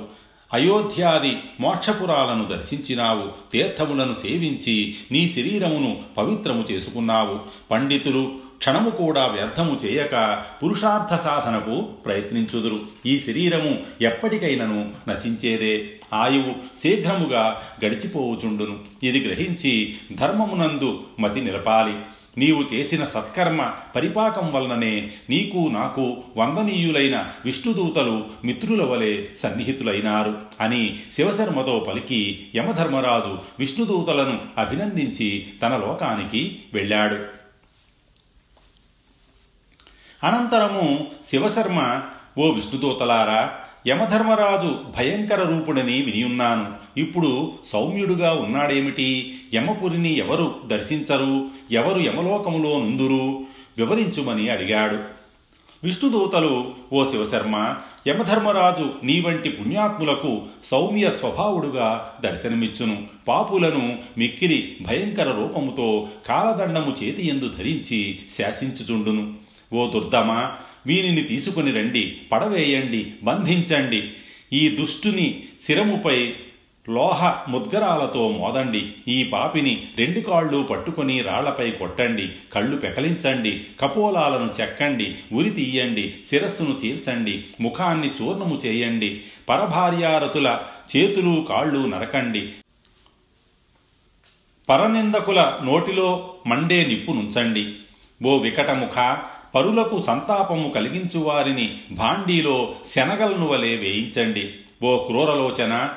అయోధ్యాది 0.52 1.36
మోక్షపురాలను 1.60 2.44
దర్శించినావు. 2.44 3.52
తీర్థములను 3.52 4.14
సేవించి 4.14 4.94
నీ 5.12 5.28
శరీరమును 5.28 6.02
పవిత్రము 6.16 6.64
చేసుకున్నావు. 6.70 7.40
పండితులు 7.70 8.43
క్షణము 8.64 8.90
కూడా 8.90 9.26
వ్యర్థము 9.26 9.80
చేయక 9.84 10.42
పురుషార్థ 10.62 11.22
సాధనకు 11.22 11.80
ప్రయత్నించుదురు. 11.80 12.78
ఈ 13.06 13.18
శరీరము 13.18 13.78
ఎప్పటికైనను 14.02 14.92
నశించేదే. 15.08 15.90
ఆయువు 16.12 16.80
శీఘ్రముగా 16.82 17.62
గడిచిపోవుచుండును. 17.84 18.78
ఇది 19.02 19.20
గ్రహించి 19.20 19.94
ధర్మమునందు 20.16 21.02
మతి 21.20 21.40
నిలపాలి. 21.40 21.94
నీవు 22.38 22.74
చేసిన 22.74 23.04
సత్కర్మ 23.04 23.72
పరిపాకం 23.96 24.52
వలననే 24.52 25.10
నీకు 25.30 25.68
నాకు 25.68 26.16
వందనీయులైన 26.36 27.26
విష్ణుదూతలు 27.44 28.24
మిత్రుల 28.44 28.82
వలె 28.84 29.24
సన్నిహితులైనారు 29.38 30.38
అని 30.60 30.98
శివశర్మతో 31.12 31.86
పలికి 31.88 32.46
యమధర్మరాజు 32.56 33.38
విష్ణుదూతలను 33.58 34.40
అభినందించి 34.58 35.46
తన 35.62 35.76
లోకానికి 35.76 36.58
వెళ్ళాడు. 36.74 37.43
అనంతరము 40.24 41.06
శివశర్మ 41.30 42.02
ఓ 42.38 42.50
విష్ణుదూతలారా 42.50 43.52
యమధర్మరాజు 43.86 44.78
భయంకర 44.98 45.42
రూపుడని 45.42 46.02
వినియున్నాను. 46.02 46.66
ఇప్పుడు 46.96 47.52
సౌమ్యుడుగా 47.72 48.32
ఉన్నాడేమిటి? 48.32 49.38
యమపురిని 49.54 50.16
ఎవరు 50.16 50.54
దర్శించరు? 50.66 51.46
ఎవరు 51.70 52.00
యమలోకములో 52.00 52.78
నుందురు? 52.78 53.40
వివరించుమని 53.78 54.48
అడిగాడు. 54.48 54.98
విష్ణుదూతలు 55.84 56.72
ఓ 56.92 57.04
శివశర్మ 57.10 57.74
యమధర్మరాజు 58.08 58.90
నీ 59.02 59.20
వంటి 59.20 59.48
పుణ్యాత్ములకు 59.48 60.42
సౌమ్య 60.70 61.10
స్వభావుడుగా 61.20 62.12
దర్శనమిచ్చును. 62.24 63.02
పాపులను 63.28 63.98
మిక్కిలి 64.18 64.76
భయంకర 64.82 65.30
రూపముతో 65.30 66.08
కాలదండము 66.26 67.04
చేతియందు 67.04 67.52
ధరించి 67.58 68.18
శాసించుచుండును. 68.38 69.43
ఓ 69.72 69.90
దుర్దమ 69.90 70.50
వీనిని 70.86 71.22
తీసుకుని 71.22 71.72
రండి 71.72 72.16
పడవేయండి 72.32 73.12
బంధించండి. 73.22 74.10
ఈ 74.52 74.68
దుష్టుని 74.68 75.42
శిరముపై 75.62 76.34
లోహ 76.90 77.44
ముద్గరాలతో 77.48 78.28
మోదండి. 78.28 78.92
ఈ 79.08 79.24
పాపిని 79.24 79.88
రెండు 79.98 80.20
కాళ్ళు 80.20 80.62
పట్టుకొని 80.62 81.22
రాళ్ళపై 81.22 81.70
కొట్టండి. 81.70 82.28
కళ్ళు 82.52 82.76
పెకలించండి. 82.76 83.64
కపోలాలను 83.80 84.50
చెక్కండి. 84.60 85.14
ఉరి 85.32 85.50
తీయండి. 85.50 86.14
శిరస్సును 86.30 86.78
చీల్చండి. 86.84 87.44
ముఖాన్ని 87.60 88.10
చూర్ణము 88.22 88.60
చేయండి. 88.66 89.20
పరభార్యారతుల 89.48 90.58
చేతులు 90.96 91.46
కాళ్ళు 91.48 91.78
నరకండి. 91.78 92.52
పరనిందకుల 94.68 95.58
నోటిలో 95.64 96.34
మండే 96.46 96.86
నిప్పు 96.86 97.12
నుంచండి. 97.12 97.72
ఓ 98.26 98.38
వికటముఖ 98.38 99.18
పరులకు 99.54 100.02
సంతాపము 100.02 100.68
కలిగించు 100.68 101.20
వారిని 101.20 101.78
భాండీలో 101.92 102.74
శనగలను 102.94 103.46
వలె 103.46 103.76
వేయించండి. 103.76 104.54
ఓ 104.82 105.04
క్రూరలోచన 105.06 105.88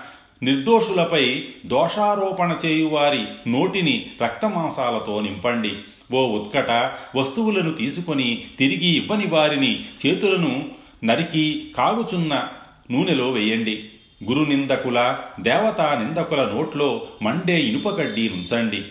నిర్దోషులపై 0.43 1.45
దోషారోపణ 1.65 2.55
చేయువారి 2.65 3.25
నోటిని 3.47 4.05
రక్తమాంసాలతో 4.21 5.21
నింపండి. 5.21 5.71
ఓ 6.13 6.27
ఉత్కట 6.27 6.71
వస్తువులను 7.15 7.73
తీసుకొని 7.73 8.43
తిరిగి 8.59 8.87
ఇవ్వని 8.87 9.27
వారిని 9.27 9.85
చేతులను 10.05 10.69
నరికి 11.03 11.71
కాగుచున్న 11.77 12.47
నూనెలో 12.91 13.31
వేయండి. 13.31 13.89
గురు 14.23 14.49
నిందకుల 14.49 15.19
దేవతా 15.39 16.03
నిందకుల 16.03 16.43
నోట్లో 16.43 17.01
మండే 17.21 17.59
ఇనుపగడ్డి 17.59 18.29
నుంచండి. 18.29 18.83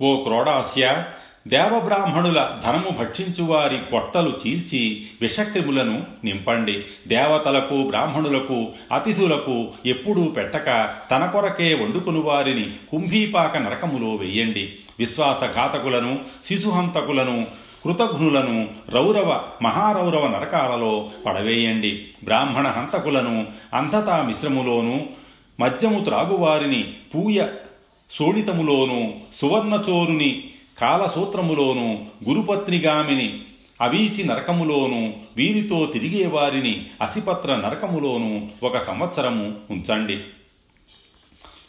ఓ 0.00 0.22
క్రోడాస్య 0.22 1.04
దేవబ్రాహ్మణుల 1.48 2.60
ధనము 2.64 2.90
భక్షించువారి 2.90 3.78
పొట్టలు 3.78 4.38
చీల్చి 4.46 5.06
విషక్రిములను 5.20 6.02
నింపండి. 6.24 6.84
దేవతలకు 7.08 7.82
బ్రాహ్మణులకు 7.82 8.68
అతిథులకు 8.92 9.68
ఎప్పుడూ 9.86 10.24
పెట్టక 10.24 10.94
తన 11.10 11.26
కొరకే 11.26 11.74
వండుకుని 11.74 12.20
వారిని 12.20 12.70
కుంభీపాక 12.90 13.56
నరకములో 13.56 14.14
వెయ్యండి 14.14 14.72
విశ్వాసఘాతకులను 14.98 16.18
శిశుహంతకులను 16.44 17.46
కృతఘ్నులను 17.84 18.68
రౌరవ 18.88 19.42
మహారౌరవ 19.62 20.26
నరకాలలో 20.26 21.10
పడవేయండి. 21.26 22.04
బ్రాహ్మణ 22.24 22.68
హంతకులను 22.68 23.46
అంధతా 23.74 24.22
మిశ్రములోను 24.22 25.06
మద్యము 25.60 26.04
త్రాగువారిని 26.04 26.94
పూయ 27.14 27.46
శోణితములోను 28.18 29.14
సువర్ణచోరుని 29.40 30.44
కాలసూత్రములోను 30.80 32.06
గురుపత్నిగామిని 32.28 33.42
అవీచి 33.80 34.24
నరకములోను 34.24 35.16
వీరితో 35.36 35.86
తిరిగేవారిని 35.86 36.86
అసిపత్ర 37.00 37.56
నరకములోను 37.56 38.50
ఒక 38.62 38.78
సంవత్సరము 38.78 39.54
ఉంచండి. 39.70 40.18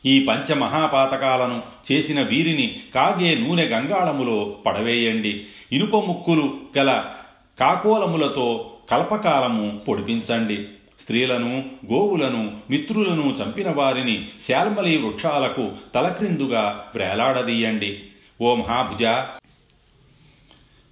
ఈ 0.05 0.25
పంచమహాపాతకాలను 0.25 1.61
చేసిన 1.91 2.21
వీరిని 2.21 2.79
కాగే 2.95 3.35
నూనె 3.35 3.63
గంగాళములో 3.65 4.55
పడవేయండి. 4.65 5.45
ఇనుప 5.71 5.95
ముక్కులు 5.95 6.53
గల 6.77 7.05
కాకోలములతో 7.59 8.71
కల్పకాలము 8.89 9.79
పొడిపించండి. 9.87 10.67
స్త్రీలను 10.99 11.65
గోవులను 11.91 12.51
మిత్రులను 12.69 13.35
చంపిన 13.43 13.71
వారిని 13.71 14.27
శాల్మలి 14.47 14.97
వృక్షాలకు 14.97 15.71
తలక్రిందుగా 15.95 16.91
వేలాడదీయండి. 16.95 17.99
ఓ 18.39 18.55
మహాభుజ! 18.55 19.03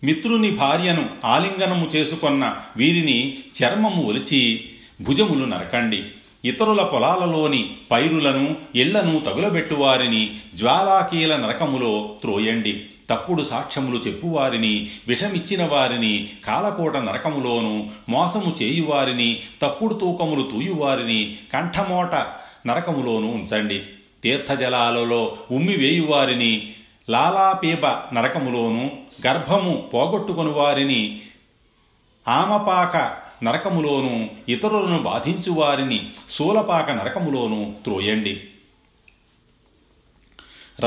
మిత్రుని 0.03 0.51
భార్యను 0.51 1.09
ఆలింగనము 1.25 1.85
చేసుకొన్న 1.85 2.43
వీరిని 2.77 3.37
చర్మము 3.57 4.01
ఒలిచి 4.03 4.69
భుజములు 5.01 5.45
నరకండి. 5.45 5.99
ఇతరుల 6.45 6.83
పొలాలలోని 6.83 7.75
పైరులను 7.91 8.55
ఇళ్ళను 8.75 9.19
తగులబెట్టువారిని 9.19 10.23
జ్వాలాకీల 10.55 11.35
నరకములో 11.35 12.17
త్రోయండి. 12.21 12.73
తప్పుడు 13.09 13.43
సాక్ష్యములు 13.43 13.97
చెప్పువారిని 13.97 14.89
విషమిచ్చిన 15.07 15.65
వారిని 15.65 16.29
కాలకోట 16.45 16.97
నరకములోను 16.97 17.73
మోసము 18.09 18.55
చేయువారిని 18.61 19.29
తప్పుడు 19.61 19.93
తూకములు 19.93 20.43
తూయువారిని 20.43 21.37
కంఠమోట 21.53 22.13
నరకములోను 22.67 23.27
ఉంచండి. 23.31 23.79
తీర్థజలాలలో 24.23 25.37
ఉమ్మి 25.51 25.73
లాలాపీబ 27.09 27.85
లాలాపీప 27.85 27.85
నరకములోను 28.13 28.99
గర్భము 29.27 29.89
పోగొట్టుకుని 29.93 30.49
వారిని 30.49 31.21
ఆమపాక 32.27 33.17
నరకములోను 33.43 34.29
ఇతరులను 34.49 34.99
బాధించువారిని 35.03 36.11
శూలపాక 36.29 36.91
నరకములోను 36.91 37.75
త్రోయండి. 37.83 38.47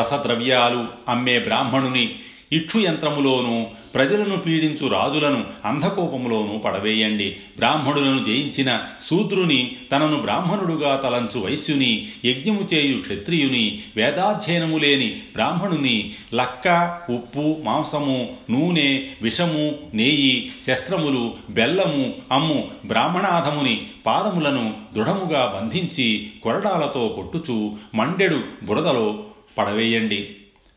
రసద్రవ్యాలు 0.01 0.89
అమ్మే 1.09 1.39
బ్రాహ్మణుని 1.39 2.19
ఇక్షు 2.53 2.79
యంత్రములోను 2.79 3.71
ప్రజలను 3.95 4.37
పీడించు 4.37 4.89
రాజులను 4.89 5.45
అంధకోపములోను 5.65 6.59
పడవేయండి. 6.59 7.31
బ్రాహ్మణులను 7.31 8.25
జయించిన 8.25 8.83
శూద్రుని 9.11 9.77
తనను 9.93 10.21
బ్రాహ్మణుడుగా 10.21 10.97
తలంచు 10.97 11.41
వైశ్యుని 11.41 12.09
యజ్ఞము 12.25 12.69
చేయు 12.75 13.01
క్షత్రియుని 13.01 13.79
వేదాధ్యయనము 13.97 14.79
లేని 14.79 15.09
బ్రాహ్మణుని 15.09 16.13
లక్క 16.35 16.99
ఉప్పు 17.11 17.57
మాంసము 17.65 18.37
నూనె 18.51 19.07
విషము 19.23 19.79
నేయి 19.95 20.53
శస్త్రములు 20.67 21.35
బెల్లము 21.51 22.15
అమ్ము 22.33 22.69
బ్రాహ్మణాధముని 22.87 23.87
పాదములను 24.07 24.75
దృఢముగా 24.95 25.59
బంధించి 25.61 26.31
కొరడాలతో 26.43 27.09
కొట్టుచు 27.09 27.77
మండెడు 27.95 28.43
బురదలో 28.63 29.25
పడవేయండి. 29.59 30.29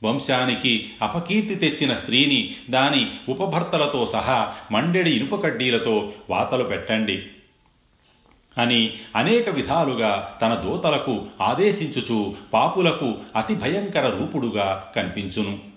వంశానికి 0.04 0.90
అపకీర్తి 1.02 1.56
తెచ్చిన 1.56 1.96
స్త్రీని 1.96 2.56
దాని 2.70 3.12
ఉపభర్తలతో 3.30 4.06
సహా 4.06 4.54
మండెడి 4.72 5.12
ఇనుప 5.12 5.44
కడ్డీలతో 5.44 6.12
వాతలు 6.30 6.64
పెట్టండి 6.64 7.24
అని 8.58 8.94
అనేక 9.16 9.50
విధాలుగా 9.50 10.40
తన 10.42 10.54
దూతలకు 10.54 11.26
ఆదేశించుచు 11.42 12.34
పాపులకు 12.54 13.18
అతి 13.36 13.56
భయంకర 13.56 14.10
రూపుడుగా 14.10 14.92
కనిపించును. 14.96 15.69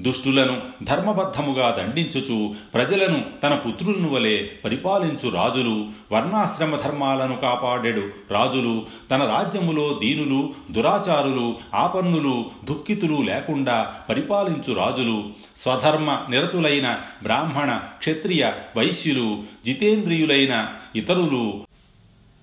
దుష్టులను 0.00 0.62
ధర్మబద్ధముగా 0.82 1.70
దండించుచు 1.70 2.54
ప్రజలను 2.74 3.24
తన 3.42 3.54
పుత్రులను 3.54 4.08
వలె 4.08 4.42
పరిపాలించు 4.64 5.30
రాజులు 5.30 5.86
వర్ణాశ్రమ 6.12 6.76
ధర్మాలను 6.76 7.36
కాపాడెడు 7.36 8.08
రాజులు 8.30 8.86
తన 9.10 9.24
రాజ్యములో 9.24 10.00
దీనులు 10.02 10.54
దురాచారులు 10.70 11.56
ఆపన్నులు 11.74 12.50
దుఃఖితులు 12.64 13.22
లేకుండా 13.22 13.94
పరిపాలించు 14.08 14.74
రాజులు 14.74 15.24
స్వధర్మ 15.56 16.18
నిరతులైన 16.30 17.00
బ్రాహ్మణ 17.22 17.80
క్షత్రియ 17.98 18.52
వైశ్యులు 18.76 19.42
జితేంద్రియులైన 19.64 20.68
ఇతరులు. 20.96 21.60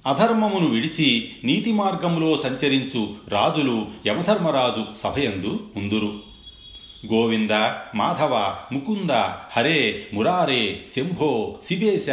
అధర్మమును 0.07 0.69
విడిచి 0.69 1.31
నీతి 1.43 1.71
మార్గములో 1.71 2.37
సంచరించు 2.37 3.09
రాజులు 3.27 3.87
యమధర్మరాజు 4.07 4.85
సభయందు 4.97 5.59
ఉందురు. 5.75 6.26
గోవింద 7.13 7.51
మాధవ 7.95 8.55
ముకుంద 8.71 9.11
హరే 9.57 10.07
మురారే 10.13 10.79
శంభో 10.95 11.55
శివేశ 11.65 12.05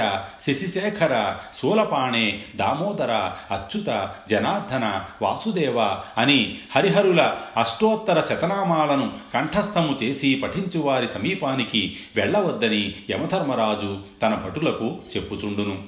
శశిశేఖర 0.47 1.37
శూలపాణే 1.63 2.43
దామోదర 2.57 3.13
అచ్యుత 3.51 4.11
జనార్దన 4.31 5.01
వాసుదేవ 5.23 5.79
అని 6.19 6.55
హరిహరుల 6.77 7.37
అష్టోత్తర 7.57 8.21
శతనామాలను 8.21 9.13
కంఠస్థము 9.35 9.99
చేసి 10.03 10.35
పఠించువారి 10.35 11.07
సమీపానికి 11.07 11.97
వెళ్ళవద్దని 12.17 12.95
యమధర్మరాజు 13.11 13.99
తన 14.23 14.35
భటులకు 14.35 14.97
చెప్పుచుండును. 15.17 15.79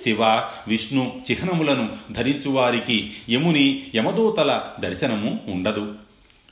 శివ 0.00 0.24
విష్ణు 0.68 1.12
చిహ్నములను 1.30 1.88
ధరించువారికి 2.12 3.12
యముని 3.30 3.86
యమదూతల 3.94 4.62
దర్శనము 4.80 5.40
ఉండదు. 5.48 5.92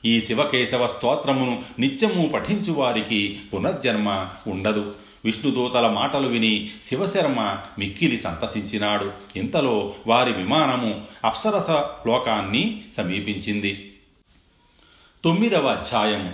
ఈ 0.05 0.21
శివకేశవ 0.21 0.87
స్తోత్రమును 0.87 1.62
నిత్యము 1.79 2.29
పఠించువారికి 2.29 3.41
పునర్జన్మ 3.55 4.29
ఉండదు. 4.47 4.95
విష్ణుదూతల 5.25 5.88
మాటలు 5.88 6.29
విని 6.29 6.71
శివశర్మ 6.83 7.59
మిక్కిలి 7.79 8.19
సంతసించినాడు. 8.19 9.12
ఇంతలో 9.37 9.95
వారి 10.07 10.33
విమానము 10.33 11.05
అప్సరస 11.25 11.71
లోకాన్ని 12.09 12.85
సమీపించింది. 12.97 13.93
తొమ్మిదవ 15.25 15.67
అధ్యాయము. 15.67 16.33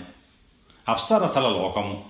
అప్సరసల 0.89 1.49
లోకము. 1.49 2.08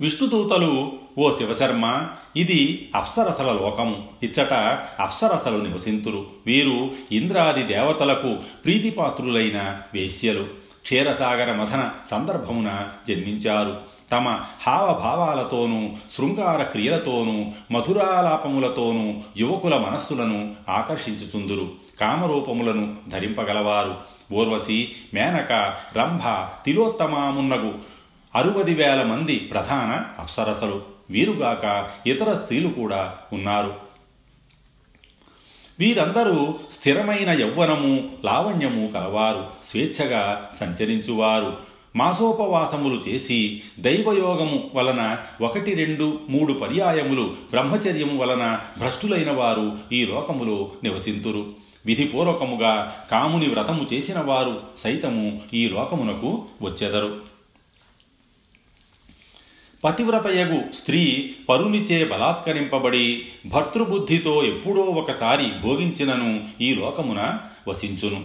విష్ణుదూతలు 0.00 0.92
ఓ 1.18 1.30
శివశర్మ 1.30 2.06
ఇది 2.36 2.90
అప్సరసల 2.94 3.52
లోకము 3.52 4.04
ఇచ్చట 4.22 4.54
అప్సరసలు 5.00 5.58
నివసింతురు. 5.58 6.26
వీరు 6.46 6.90
ఇంద్రాది 7.12 7.62
దేవతలకు 7.62 8.36
ప్రీతిపాత్రులైన 8.64 9.80
వేశ్యలు. 9.94 10.42
క్షీరసాగర 10.82 11.52
మథన 11.52 11.90
సందర్భమున 12.10 12.88
జన్మించారు. 13.08 13.76
తమ 14.12 14.40
హావభావాలతోనూ 14.66 15.88
శృంగార 16.16 16.62
క్రియలతోనూ 16.62 17.44
మధురాలాపములతోనూ 17.70 19.14
యువకుల 19.36 19.76
మనస్సులను 19.76 20.54
ఆకర్షించుచుందురు. 20.68 21.68
కామరూపములను 22.00 22.96
ధరింపగలవారు. 23.08 24.14
ఊర్వశి 24.32 24.88
మేనక 25.14 25.52
రంభ 25.96 26.22
తిలోత్తమామున్నగు 26.64 27.93
అరువది 28.34 28.74
వేల 28.74 29.02
మంది 29.02 29.36
ప్రధాన 29.36 30.20
అప్సరసలు. 30.22 30.82
వీరుగాక 31.10 31.90
ఇతర 32.06 32.34
స్త్రీలు 32.34 32.68
కూడా 32.68 33.14
ఉన్నారు. 33.32 33.74
వీరందరూ 35.78 36.54
స్థిరమైన 36.72 37.30
యౌవనము 37.30 38.08
లావణ్యము 38.24 38.86
కలవారు. 38.86 39.46
స్వేచ్ఛగా 39.70 40.50
సంచరించువారు. 40.60 41.56
మాసోపవాసములు 41.96 43.02
చేసి 43.08 43.62
దైవయోగము 43.78 44.70
వలన 44.74 45.16
ఒకటి 45.40 45.74
రెండు 45.74 46.20
మూడు 46.28 46.52
పర్యాయములు 46.52 47.22
బ్రహ్మచర్యము 47.50 48.18
వలన 48.18 48.60
భ్రష్టులైన 48.78 49.30
వారు 49.30 49.78
ఈ 49.92 50.06
లోకములో 50.06 50.70
నివసింతురు. 50.84 51.46
విధిపూర్వకముగా 51.86 52.96
కాముని 53.10 53.48
వ్రతము 53.48 53.86
చేసిన 53.92 54.20
వారు 54.20 54.60
సైతము 54.78 55.42
ఈ 55.54 55.68
లోకమునకు 55.68 56.44
వచ్చెదరు. 56.62 57.33
పతివ్రతయగు 59.84 60.72
స్త్రీ 60.74 61.34
పరునిచే 61.48 62.04
బలాత్కరింపబడి 62.04 63.22
భర్తృబుద్ధితో 63.46 64.44
ఎప్పుడో 64.44 64.82
ఒకసారి 64.82 65.46
భోగించినను 65.62 66.44
ఈ 66.60 66.74
లోకమున 66.74 67.38
వసించును. 67.68 68.22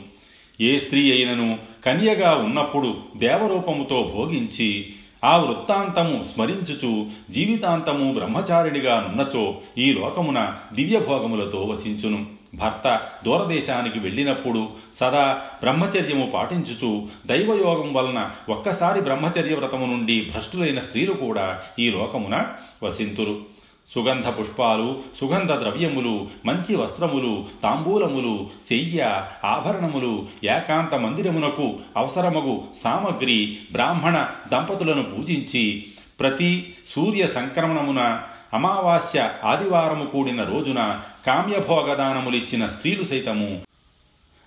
ఏ 0.62 0.80
స్త్రీ 0.80 1.12
అయినను 1.12 1.58
కన్యగా 1.86 2.32
ఉన్నప్పుడు 2.32 2.98
దేవరూపముతో 3.18 4.12
భోగించి 4.16 4.94
ఆ 5.24 5.38
వృత్తాంతము 5.38 6.26
స్మరించుచు 6.34 7.08
జీవితాంతము 7.32 8.14
బ్రహ్మచారిణిగా 8.14 9.00
నున్నచో 9.00 9.56
ఈ 9.78 9.94
లోకమున 9.94 10.56
దివ్యభోగములతో 10.74 11.64
వసించును. 11.64 12.39
భర్త 12.56 13.02
దూరదేశానికి 13.26 14.00
వెళ్ళినప్పుడు 14.00 14.70
సదా 14.96 15.42
బ్రహ్మచర్యము 15.62 16.32
పాటించుచు 16.34 17.08
దైవయోగం 17.28 17.94
వలన 17.94 18.32
ఒక్కసారి 18.50 19.02
బ్రహ్మచర్య 19.02 19.56
వ్రతము 19.56 19.86
నుండి 19.86 20.22
భ్రష్టులైన 20.22 20.80
స్త్రీలు 20.80 21.14
కూడా 21.14 21.62
ఈ 21.80 21.90
లోకమున 21.90 22.46
వసింతురు. 22.84 23.60
సుగంధ 23.94 24.28
పుష్పాలు 24.28 25.02
సుగంధ 25.20 25.52
ద్రవ్యములు 25.52 26.28
మంచి 26.46 26.76
వస్త్రములు 26.76 27.46
తాంబూలములు 27.64 28.50
శయ్య 28.70 29.24
ఆభరణములు 29.44 30.26
ఏకాంత 30.44 30.96
మందిరమునకు 30.96 31.80
అవసరమగు 31.98 32.64
సామగ్రి 32.84 33.58
బ్రాహ్మణ 33.72 34.28
దంపతులను 34.52 35.04
పూజించి 35.04 35.86
ప్రతి 36.20 36.74
సూర్య 36.92 37.28
సంక్రమణమున 37.28 38.22
అమావాస్య 38.54 39.32
ఆదివారము 39.44 40.06
కూడిన 40.06 40.44
రోజున 40.44 41.02
కామ్యభోగదానములిచ్చిన 41.28 42.68
స్త్రీలు 42.68 43.04
సైతము 43.04 43.62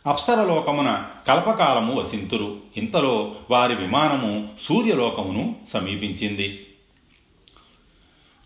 అప్సరలోకమున 0.07 1.05
కల్పకాలము 1.29 1.95
వసింతురు. 1.95 2.57
ఇంతలో 2.77 3.35
వారి 3.51 3.75
విమానము 3.75 4.49
సూర్యలోకమును 4.63 5.57
సమీపించింది. 5.73 6.67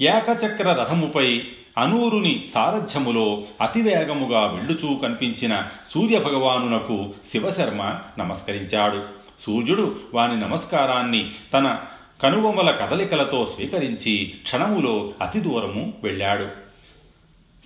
ఏకచక్ర 0.00 0.72
రథముపై 0.72 1.44
అనూరుని 1.78 2.44
సారథ్యములో 2.54 3.42
అతివేగముగా 3.60 4.46
వెళ్ళుచూ 4.46 4.94
కనిపించిన 4.94 5.62
సూర్యభగవానునకు 5.94 7.14
శివశర్మ 7.32 7.94
నమస్కరించాడు. 8.18 9.02
సూర్యుడు 9.46 9.96
వాని 10.14 10.40
నమస్కారాన్ని 10.40 11.32
తన 11.52 11.78
కనుబొమల 12.22 12.70
కదలికలతో 12.70 13.44
స్వీకరించి 13.44 14.34
క్షణములో 14.42 15.12
అతి 15.20 15.40
దూరము 15.40 15.94
వెళ్ళాడు. 16.02 16.48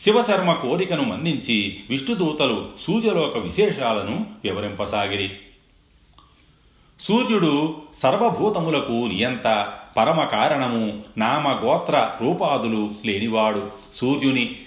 శివశర్మ 0.00 0.52
కోరికను 0.52 1.02
మన్నించి 1.02 1.80
విష్ణుదూతలు 1.90 2.68
సూర్యలోక 2.86 3.36
విశేషాలను 3.36 4.26
వివరింపసాగిరి. 4.44 5.30
సూర్యుడు 7.08 7.76
సర్వభూతములకు 8.02 8.92
నియంత 8.92 9.72
పరమ 9.96 10.24
కారణము 10.24 11.04
నామ 11.18 11.48
గోత్ర 11.48 12.10
రూపాదులు 12.20 12.90
లేనివాడు. 13.04 13.70
సూర్యుని 13.96 14.58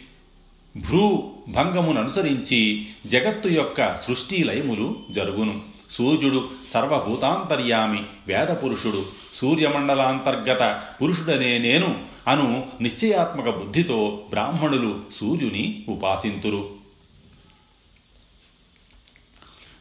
భ్రూ 0.78 1.32
భంగముననుసరించి 1.50 2.88
జగత్తు 3.06 3.48
యొక్క 3.48 4.02
సృష్టి 4.02 4.44
లయములు 4.44 4.96
జరుగును. 5.12 5.62
సూర్యుడు 5.92 6.50
సర్వభూతాంతర్యామి 6.74 8.04
వేదపురుషుడు. 8.28 9.23
సూర్యమండలాంతర్గత 9.34 10.82
పురుషుడనే 11.02 11.58
నేను 11.58 12.06
అను 12.28 12.72
నిశ్చయాత్మక 12.82 13.50
బుద్ధితో 13.50 14.26
బ్రాహ్మణులు 14.30 15.02
సూర్యుని 15.16 15.86
ఉపాసింతురు. 15.90 16.70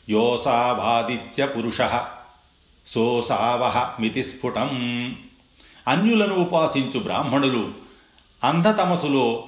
యోసావాదిత్య 0.09 1.47
పురుష 1.47 1.81
సోసావహ 2.87 4.01
మితి 4.01 4.25
స్ఫుటం. 4.25 4.69
అన్యులను 5.89 6.35
ఉపాసించు 6.35 7.01
బ్రాహ్మణులు 7.01 7.73
అంధతమసులో 8.45 9.45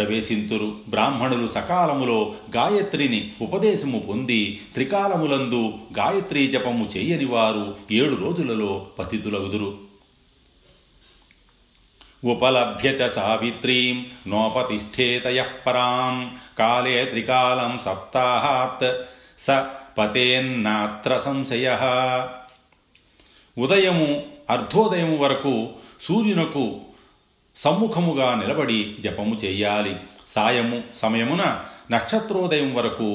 ప్రవేశింతురు. 0.00 0.76
బ్రాహ్మణులు 0.88 1.46
సకాలములో 1.46 2.34
గాయత్రిని 2.56 3.32
ఉపదేశము 3.40 3.98
పొంది 3.98 4.60
త్రికాలములందు 4.74 5.72
గాయత్రీ 5.98 6.46
జపము 6.46 6.88
చేయని 6.96 7.24
వారు 7.24 7.76
ఏడు 7.92 8.14
రోజులలో 8.14 8.86
పతితులగుదురు. 8.98 9.78
ఉపలభ్య 12.24 12.90
చ 12.90 13.08
సావిత్రీం 13.08 14.06
నోపతిష్ఠేతయ 14.28 15.44
పరాం. 15.66 16.36
కాలే 16.58 17.04
త్రికాలం 17.04 17.78
సప్తాహాత్. 17.84 19.02
స 19.38 19.50
పతేన్నాత్ర 19.98 21.18
సంశయ. 21.18 21.76
ఉదయము 23.58 24.22
అర్ధోదయము 24.50 25.16
వరకు 25.16 25.68
సూర్యునకు 26.02 26.80
సమ్ముఖముగా 27.56 28.34
నిలబడి 28.34 28.80
జపము 29.00 29.34
చెయ్యాలి 29.44 29.94
సాయము 30.28 30.78
సమయమున 30.96 31.42
నక్షత్రోదయం 31.90 32.74
వరకు 32.74 33.10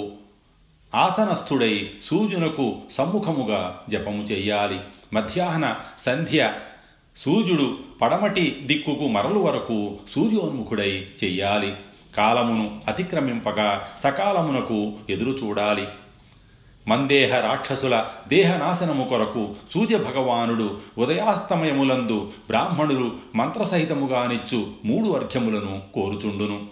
ఆసనస్థుడై 0.94 1.74
సూర్యునకు 2.08 2.66
సమ్ముఖముగా 2.92 3.62
జపము 3.90 4.24
చెయ్యాలి 4.24 4.80
మధ్యాహ్న 5.14 5.66
సంధ్య 6.00 6.40
సూర్యుడు 7.18 7.68
పడమటి 8.02 8.46
దిక్కుకు 8.62 9.06
మరలు 9.08 9.40
వరకు 9.40 9.78
సూర్యోన్ముఖుడై 10.14 10.92
చెయ్యాలి 11.24 11.72
కాలమును 12.18 12.66
అతిక్రమింపగా 12.88 13.70
సకాలమునకు 13.98 14.80
ఎదురు 15.10 15.32
చూడాలి 15.32 15.86
మందేహ 16.88 17.36
రాక్షసుల 17.36 18.06
దేహనాశనము 18.28 19.06
కొరకు 19.06 19.56
సూర్యభగవానుడు 19.74 20.80
ఉదయాస్తమయములందు 20.98 22.32
బ్రాహ్మణులు 22.48 23.18
మంత్రసహితముగానిచ్చు 23.36 24.72
మూడు 24.86 25.10
అర్ఘ్యములను 25.10 25.82
కోరుచుండును. 25.94 26.68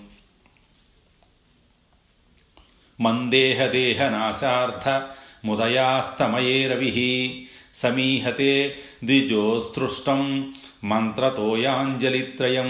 మందేహ 3.02 3.66
దేహనాశార్థ 3.66 5.02
ముదయాస్తమయే 5.46 6.68
రవి 6.68 7.48
సమీహతే 7.76 8.76
ద్విజోస్తృష్టం 9.04 10.54
మంత్రతోయాంజలిత్రయం. 10.84 12.70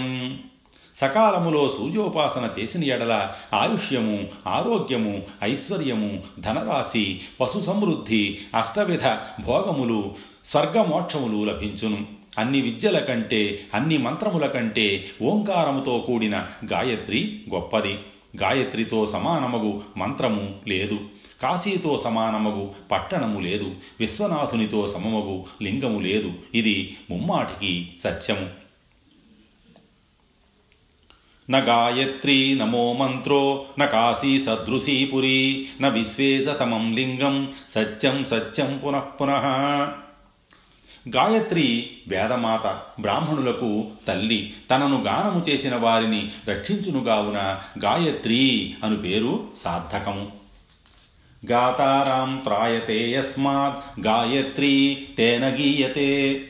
సకాలములో 0.94 1.74
సూర్యోపాసన 1.78 2.50
చేసిన 2.58 2.84
ఎడల 2.84 3.32
ఆయుష్యము 3.54 4.28
ఆరోగ్యము 4.46 5.22
ఐశ్వర్యము 5.44 6.22
ధనరాశి 6.38 7.20
పశు 7.40 7.58
సమృద్ధి 7.58 8.38
అష్టవిధ 8.54 9.06
భోగములు 9.44 10.14
స్వర్గమోక్షములు 10.44 11.44
లభించును. 11.44 12.06
అన్ని 12.38 12.60
విద్యల 12.60 12.98
కంటే 12.98 13.60
అన్ని 13.74 13.98
మంత్రముల 13.98 14.46
కంటే 14.46 15.04
ఓంకారముతో 15.22 15.98
కూడిన 15.98 16.46
గాయత్రి 16.72 17.40
గొప్పది. 17.54 17.98
గాయత్రితో 18.36 19.06
సమానమగు 19.06 19.80
మంత్రము 19.96 20.54
లేదు. 20.68 20.98
కాశీతో 21.42 22.00
సమానమగు 22.04 22.70
పట్టణము 22.90 23.40
లేదు. 23.40 23.74
విశ్వనాథునితో 24.00 24.86
సమమగు 24.86 25.44
లింగము 25.62 26.00
లేదు. 26.00 26.32
ఇది 26.54 26.96
ముమ్మాటికి 27.10 27.88
సత్యము. 28.04 28.63
న 31.50 31.58
గాయత్రీ 31.58 32.54
నమో 32.54 32.92
మంత్రో 32.92 33.64
న 33.78 33.84
కాశీ 33.84 34.44
సదృశీ 34.44 35.04
పురీ 35.04 35.68
న 35.80 35.88
విశ్వేశ 35.88 36.48
సమం 36.48 36.94
లింగం 36.94 37.52
సత్యం 37.70 38.24
సత్యం 38.24 38.80
పునః 38.86 38.98
పునః. 38.98 39.44
గాయత్రి 41.08 41.90
వేదమాత 42.08 42.80
బ్రాహ్మణులకు 43.00 43.86
తల్లి 44.08 44.52
తనను 44.70 45.02
గానము 45.02 45.44
చేసిన 45.48 45.76
వారిని 45.76 46.30
రక్షించునుగావున 46.48 47.60
గాయత్రి 47.84 48.74
అను 48.84 48.96
పేరు 48.96 49.44
సార్థకము. 49.64 50.26
గాతారాం 51.46 52.40
త్రాయతే 52.44 53.10
యస్మాత్ 53.10 54.00
గాయత్రీ 54.06 55.06
తేన 55.18 55.48
గీయతే. 55.48 56.44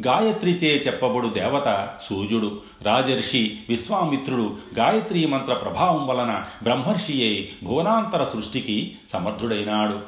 గాయత్రిచే 0.00 0.82
చెప్పబడు 0.86 1.28
దేవత 1.28 1.88
సూర్యుడు. 2.08 2.60
రాజర్షి 2.82 3.56
విశ్వామిత్రుడు 3.68 4.56
గాయత్రీ 4.74 5.26
మంత్ర 5.26 5.54
ప్రభావం 5.54 6.06
వలన 6.06 6.42
బ్రహ్మర్షి 6.62 7.12
అయి 7.12 7.52
భువనాంతర 7.64 8.24
సృష్టికి 8.24 8.96
సమర్థుడైనాడు. 9.12 9.98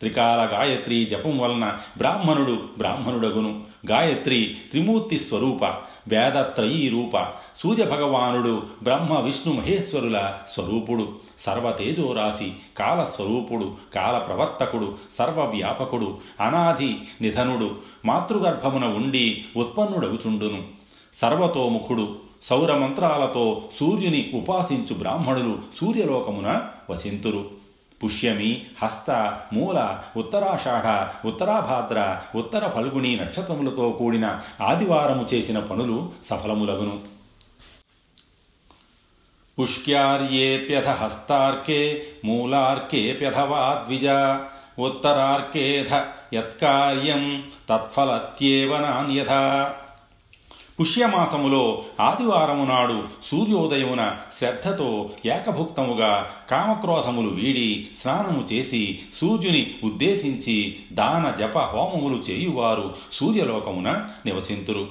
త్రికాల 0.00 0.48
గాయత్రి 0.52 1.04
జపం 1.04 1.38
వలన 1.38 1.78
బ్రాహ్మణుడు 1.96 2.62
బ్రాహ్మణుడగును. 2.78 3.60
గాయత్రి 3.90 4.56
త్రిమూర్తి 4.70 5.18
స్వరూప 5.18 5.64
వేదత్రయీ 6.08 6.88
రూప. 6.88 7.26
సూర్యభగవానుడు 7.62 8.62
బ్రహ్మ 8.82 9.18
విష్ణు 9.18 9.54
మహేశ్వరుల 9.54 10.32
స్వరూపుడు. 10.54 11.08
సర్వతేజోరాశి 11.38 12.52
కాలస్వరూపుడు 12.76 13.72
కాల 13.94 14.18
ప్రవర్తకుడు 14.18 14.94
సర్వవ్యాపకుడు 15.18 16.18
అనాది 16.40 16.96
నిధనుడు 17.20 17.74
మాతృగర్భమున 18.04 18.84
ఉండి 18.84 19.44
ఉత్పన్నుడగుచుండును. 19.56 20.62
సర్వతోముఖుడు 21.14 22.16
సౌరమంత్రాలతో 22.42 23.62
సూర్యుని 23.80 24.30
ఉపాసించు 24.34 24.94
బ్రాహ్మణులు 24.94 25.58
సూర్యలోకమున 25.80 26.62
వసింతురు. 26.90 27.65
పుష్యమి 28.04 28.66
హస్త 28.82 29.40
మూల 29.52 29.98
ఉత్తరాషాఢ 30.16 30.86
ఉత్తరాభాద్ర 31.26 32.20
ఉత్తర 32.34 32.68
ఫల్గుణి 32.68 33.16
నక్షత్రములతో 33.16 33.90
కూడిన 33.90 34.40
ఆదివారము 34.60 35.26
చేసిన 35.34 35.58
పనులు 35.58 36.12
సఫలములగును. 36.24 37.00
పుష్క్యార్యేప్యథ 39.60 40.88
హస్తార్కే 40.88 42.06
మూలార్కేప్యథవా 42.24 43.84
ద్విజ 43.88 44.06
ఉత్తరార్కేధ 44.80 45.94
యత్కార్యం 46.34 47.44
తత్ఫలత్యేవ 47.68 48.78
నాన్యథ 48.78 49.30
పుష్యమాసములో 50.80 51.82
ఆదివారము 52.00 52.64
నాడు 52.64 53.02
సూర్యోదయమున 53.24 54.16
శ్రద్ధతో 54.38 55.10
ఏకభుక్తముగా 55.26 56.30
కామక్రోధములు 56.50 57.28
వీడి 57.28 57.88
స్నానము 58.00 58.52
చేసి 58.52 58.98
సూర్యుని 59.14 59.74
ఉద్దేశించి 59.84 60.76
దాన 60.92 61.34
జప 61.40 61.58
హోమములు 61.58 62.16
చేయువారు 62.30 62.94
సూర్యలోకమున 63.12 64.04
నివసింతురు. 64.26 64.86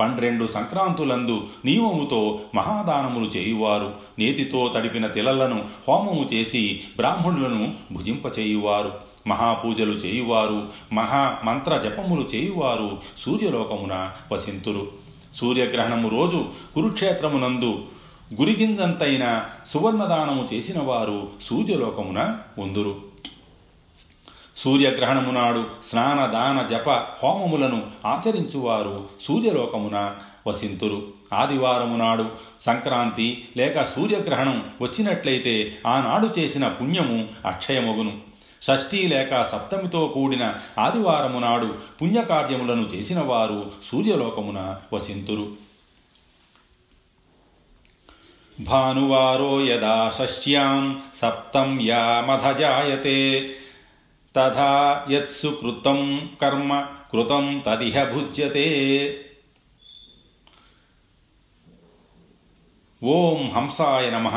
పన్నెండు 0.00 0.46
సంక్రాంతులందు 0.46 1.44
నియమముతో 1.64 2.40
మహాదానములు 2.54 3.26
చేయువారు. 3.26 3.92
నేతితో 4.18 4.72
తడిపిన 4.74 5.06
తిలలను 5.06 5.64
హోమము 5.88 6.28
చేసి 6.32 6.80
బ్రాహ్మణులను 6.96 7.72
భుజింపచేయువారు. 7.92 8.92
మహాపూజలు 9.26 9.92
చేయువారు 9.92 10.62
మహా 10.92 11.38
మంత్ర 11.44 11.76
జపములు 11.76 12.28
చేయువారు 12.34 12.98
సూర్యలోకమున 13.26 14.10
వసింతురు. 14.32 15.05
సూర్యగ్రహణము 15.36 16.08
రోజు 16.08 16.48
కురుక్షేత్రమునందు 16.74 17.84
గురిగింజంతైన 18.40 19.44
సువర్ణదానము 19.66 20.48
చేసిన 20.54 20.82
వారు 20.82 21.28
సూర్యలోకమున 21.42 22.38
ఉందురు. 22.58 22.96
సూర్యగ్రహణము 24.56 25.32
నాడు 25.32 25.66
స్నాన 25.90 26.26
దాన 26.26 26.66
జప 26.70 26.90
హోమములను 26.90 27.86
ఆచరించువారు 28.06 29.04
సూర్యలోకమున 29.22 30.14
వసింతురు. 30.46 31.06
ఆదివారము 31.32 31.96
నాడు 31.96 32.28
సంక్రాంతి 32.66 33.48
లేక 33.56 33.84
సూర్యగ్రహణం 33.84 34.70
వచ్చినట్లయితే 34.80 35.78
ఆనాడు 35.86 36.40
చేసిన 36.40 36.68
పుణ్యము 36.68 37.28
అక్షయమగును. 37.46 38.35
షష్ఠీ 38.62 39.06
లేక 39.06 39.42
సప్తమితో 39.42 40.08
కూడిన 40.08 40.54
ఆదివారము 40.78 41.38
నాడు 41.38 41.74
పుణ్యకార్యములను 42.02 42.82
చేసిన 42.82 43.20
వారు 43.20 43.70
సూర్యలోకమున 43.92 44.76
వసింతురు. 44.92 45.66
భానువారో 48.60 49.64
యదా 49.64 50.12
షష్ట్యాం 50.18 51.02
సప్తం 51.16 51.80
యామధజాయతే 51.80 53.50
తథా 54.36 55.06
యత్సు 55.10 55.58
కృతం 55.62 56.30
కర్మ 56.42 56.86
కృతం 57.12 57.62
తదిహ 57.66 58.04
భుజ్యతే. 58.04 58.68
ఓం 63.02 63.40
హంసాయ 63.54 64.04
నమ 64.10 64.28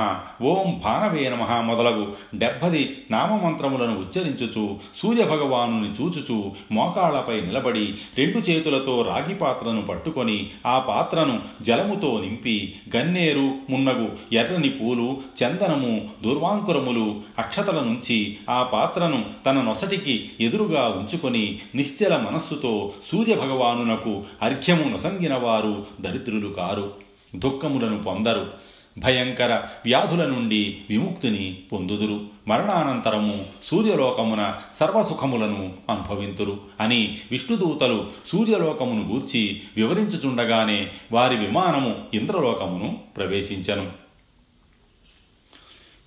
ఓం 0.44 0.80
భానవే 0.84 1.30
నమ 1.30 1.44
మొదలగు 1.62 2.04
డెబ్బది 2.34 2.82
నామమంత్రములను 3.12 3.94
ఉచ్చరించుచు 4.00 4.64
సూర్యభగవానుని 5.00 5.90
చూచుచు 5.90 6.38
మోకాళ్ళపై 6.72 7.42
నిలబడి 7.42 7.86
రెండు 8.18 8.40
చేతులతో 8.40 9.02
రాగి 9.02 9.34
పాత్రను 9.34 9.82
పట్టుకొని 9.82 10.38
ఆ 10.66 10.80
పాత్రను 10.80 11.36
జలముతో 11.62 12.20
నింపి 12.20 12.58
గన్నేరు 12.96 13.48
మున్నగు 13.70 14.08
ఎర్రని 14.34 14.70
పూలు 14.70 15.08
చందనము 15.44 15.94
దుర్వాంకురములు 16.24 17.08
అక్షతల 17.38 17.80
నుంచి 17.82 18.20
ఆ 18.50 18.64
పాత్రను 18.64 19.26
తన 19.46 19.62
నొసటికి 19.62 20.16
ఎదురుగా 20.42 20.88
ఉంచుకొని 20.88 21.46
నిశ్చల 21.76 22.16
మనస్సుతో 22.18 22.74
సూర్యభగవానునకు 23.12 24.16
అర్ఘ్యము 24.42 24.88
నొసంగిన 24.90 25.36
వారు 25.38 25.76
దరిద్రులు 26.02 26.52
కారు. 26.52 26.88
దుఃఖములను 27.36 28.04
పొందరు. 28.04 28.54
భయంకర 28.98 29.56
వ్యాధుల 29.86 30.26
నుండి 30.26 30.78
విముక్తిని 30.90 31.60
పొందుదురు. 31.72 32.22
మరణానంతరము 32.48 33.46
సూర్యలోకమున 33.66 34.56
సర్వసుఖములను 34.80 35.74
అనుభవింతురు 35.90 36.60
అని 36.80 37.18
విష్ణుదూతలు 37.32 38.10
సూర్యలోకమును 38.28 39.14
గూర్చి 39.14 39.62
వివరించుచుండగానే 39.78 40.92
వారి 41.12 41.38
విమానము 41.38 41.96
ఇంద్రలోకమును 42.14 42.98
ప్రవేశించను. 43.18 43.92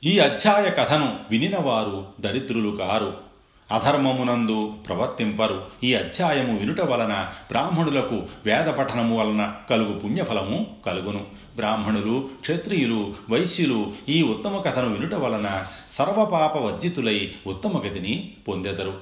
ఈ 0.04 0.18
అధ్యాయ 0.18 0.70
కథను 0.70 1.16
వినినవారు 1.30 2.06
దరిద్రులు 2.20 2.70
కారు. 2.70 3.31
అధర్మమునందు 3.72 4.74
ప్రవర్తింపరు. 4.86 5.66
ఈ 5.84 5.94
అధ్యాయము 5.94 6.58
వినుట 6.58 6.80
వలన 6.80 7.28
బ్రాహ్మణులకు 7.48 8.22
వేద 8.46 8.64
పఠనము 8.64 9.18
వలన 9.18 9.54
కలుగు 9.70 9.98
పుణ్యఫలము 9.98 10.76
కలుగును. 10.86 11.26
బ్రాహ్మణులు 11.56 12.30
క్షత్రియులు 12.40 13.14
వైశ్యులు 13.30 13.92
ఈ 14.08 14.22
ఉత్తమ 14.22 14.58
కథను 14.58 14.92
వినుట 14.92 15.14
వలన 15.14 15.64
సర్వపాప 15.88 16.56
వర్జితులై 16.56 17.32
ఉత్తమ 17.46 17.78
గతిని 17.78 18.32
పొందెదరు. 18.48 18.94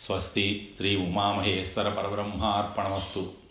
స్వస్తి 0.00 0.70
శ్రీ 0.76 0.96
ఉమామహేశ్వర 0.96 1.88
పరబ్రహ్మార్పణమస్తు. 1.88 3.43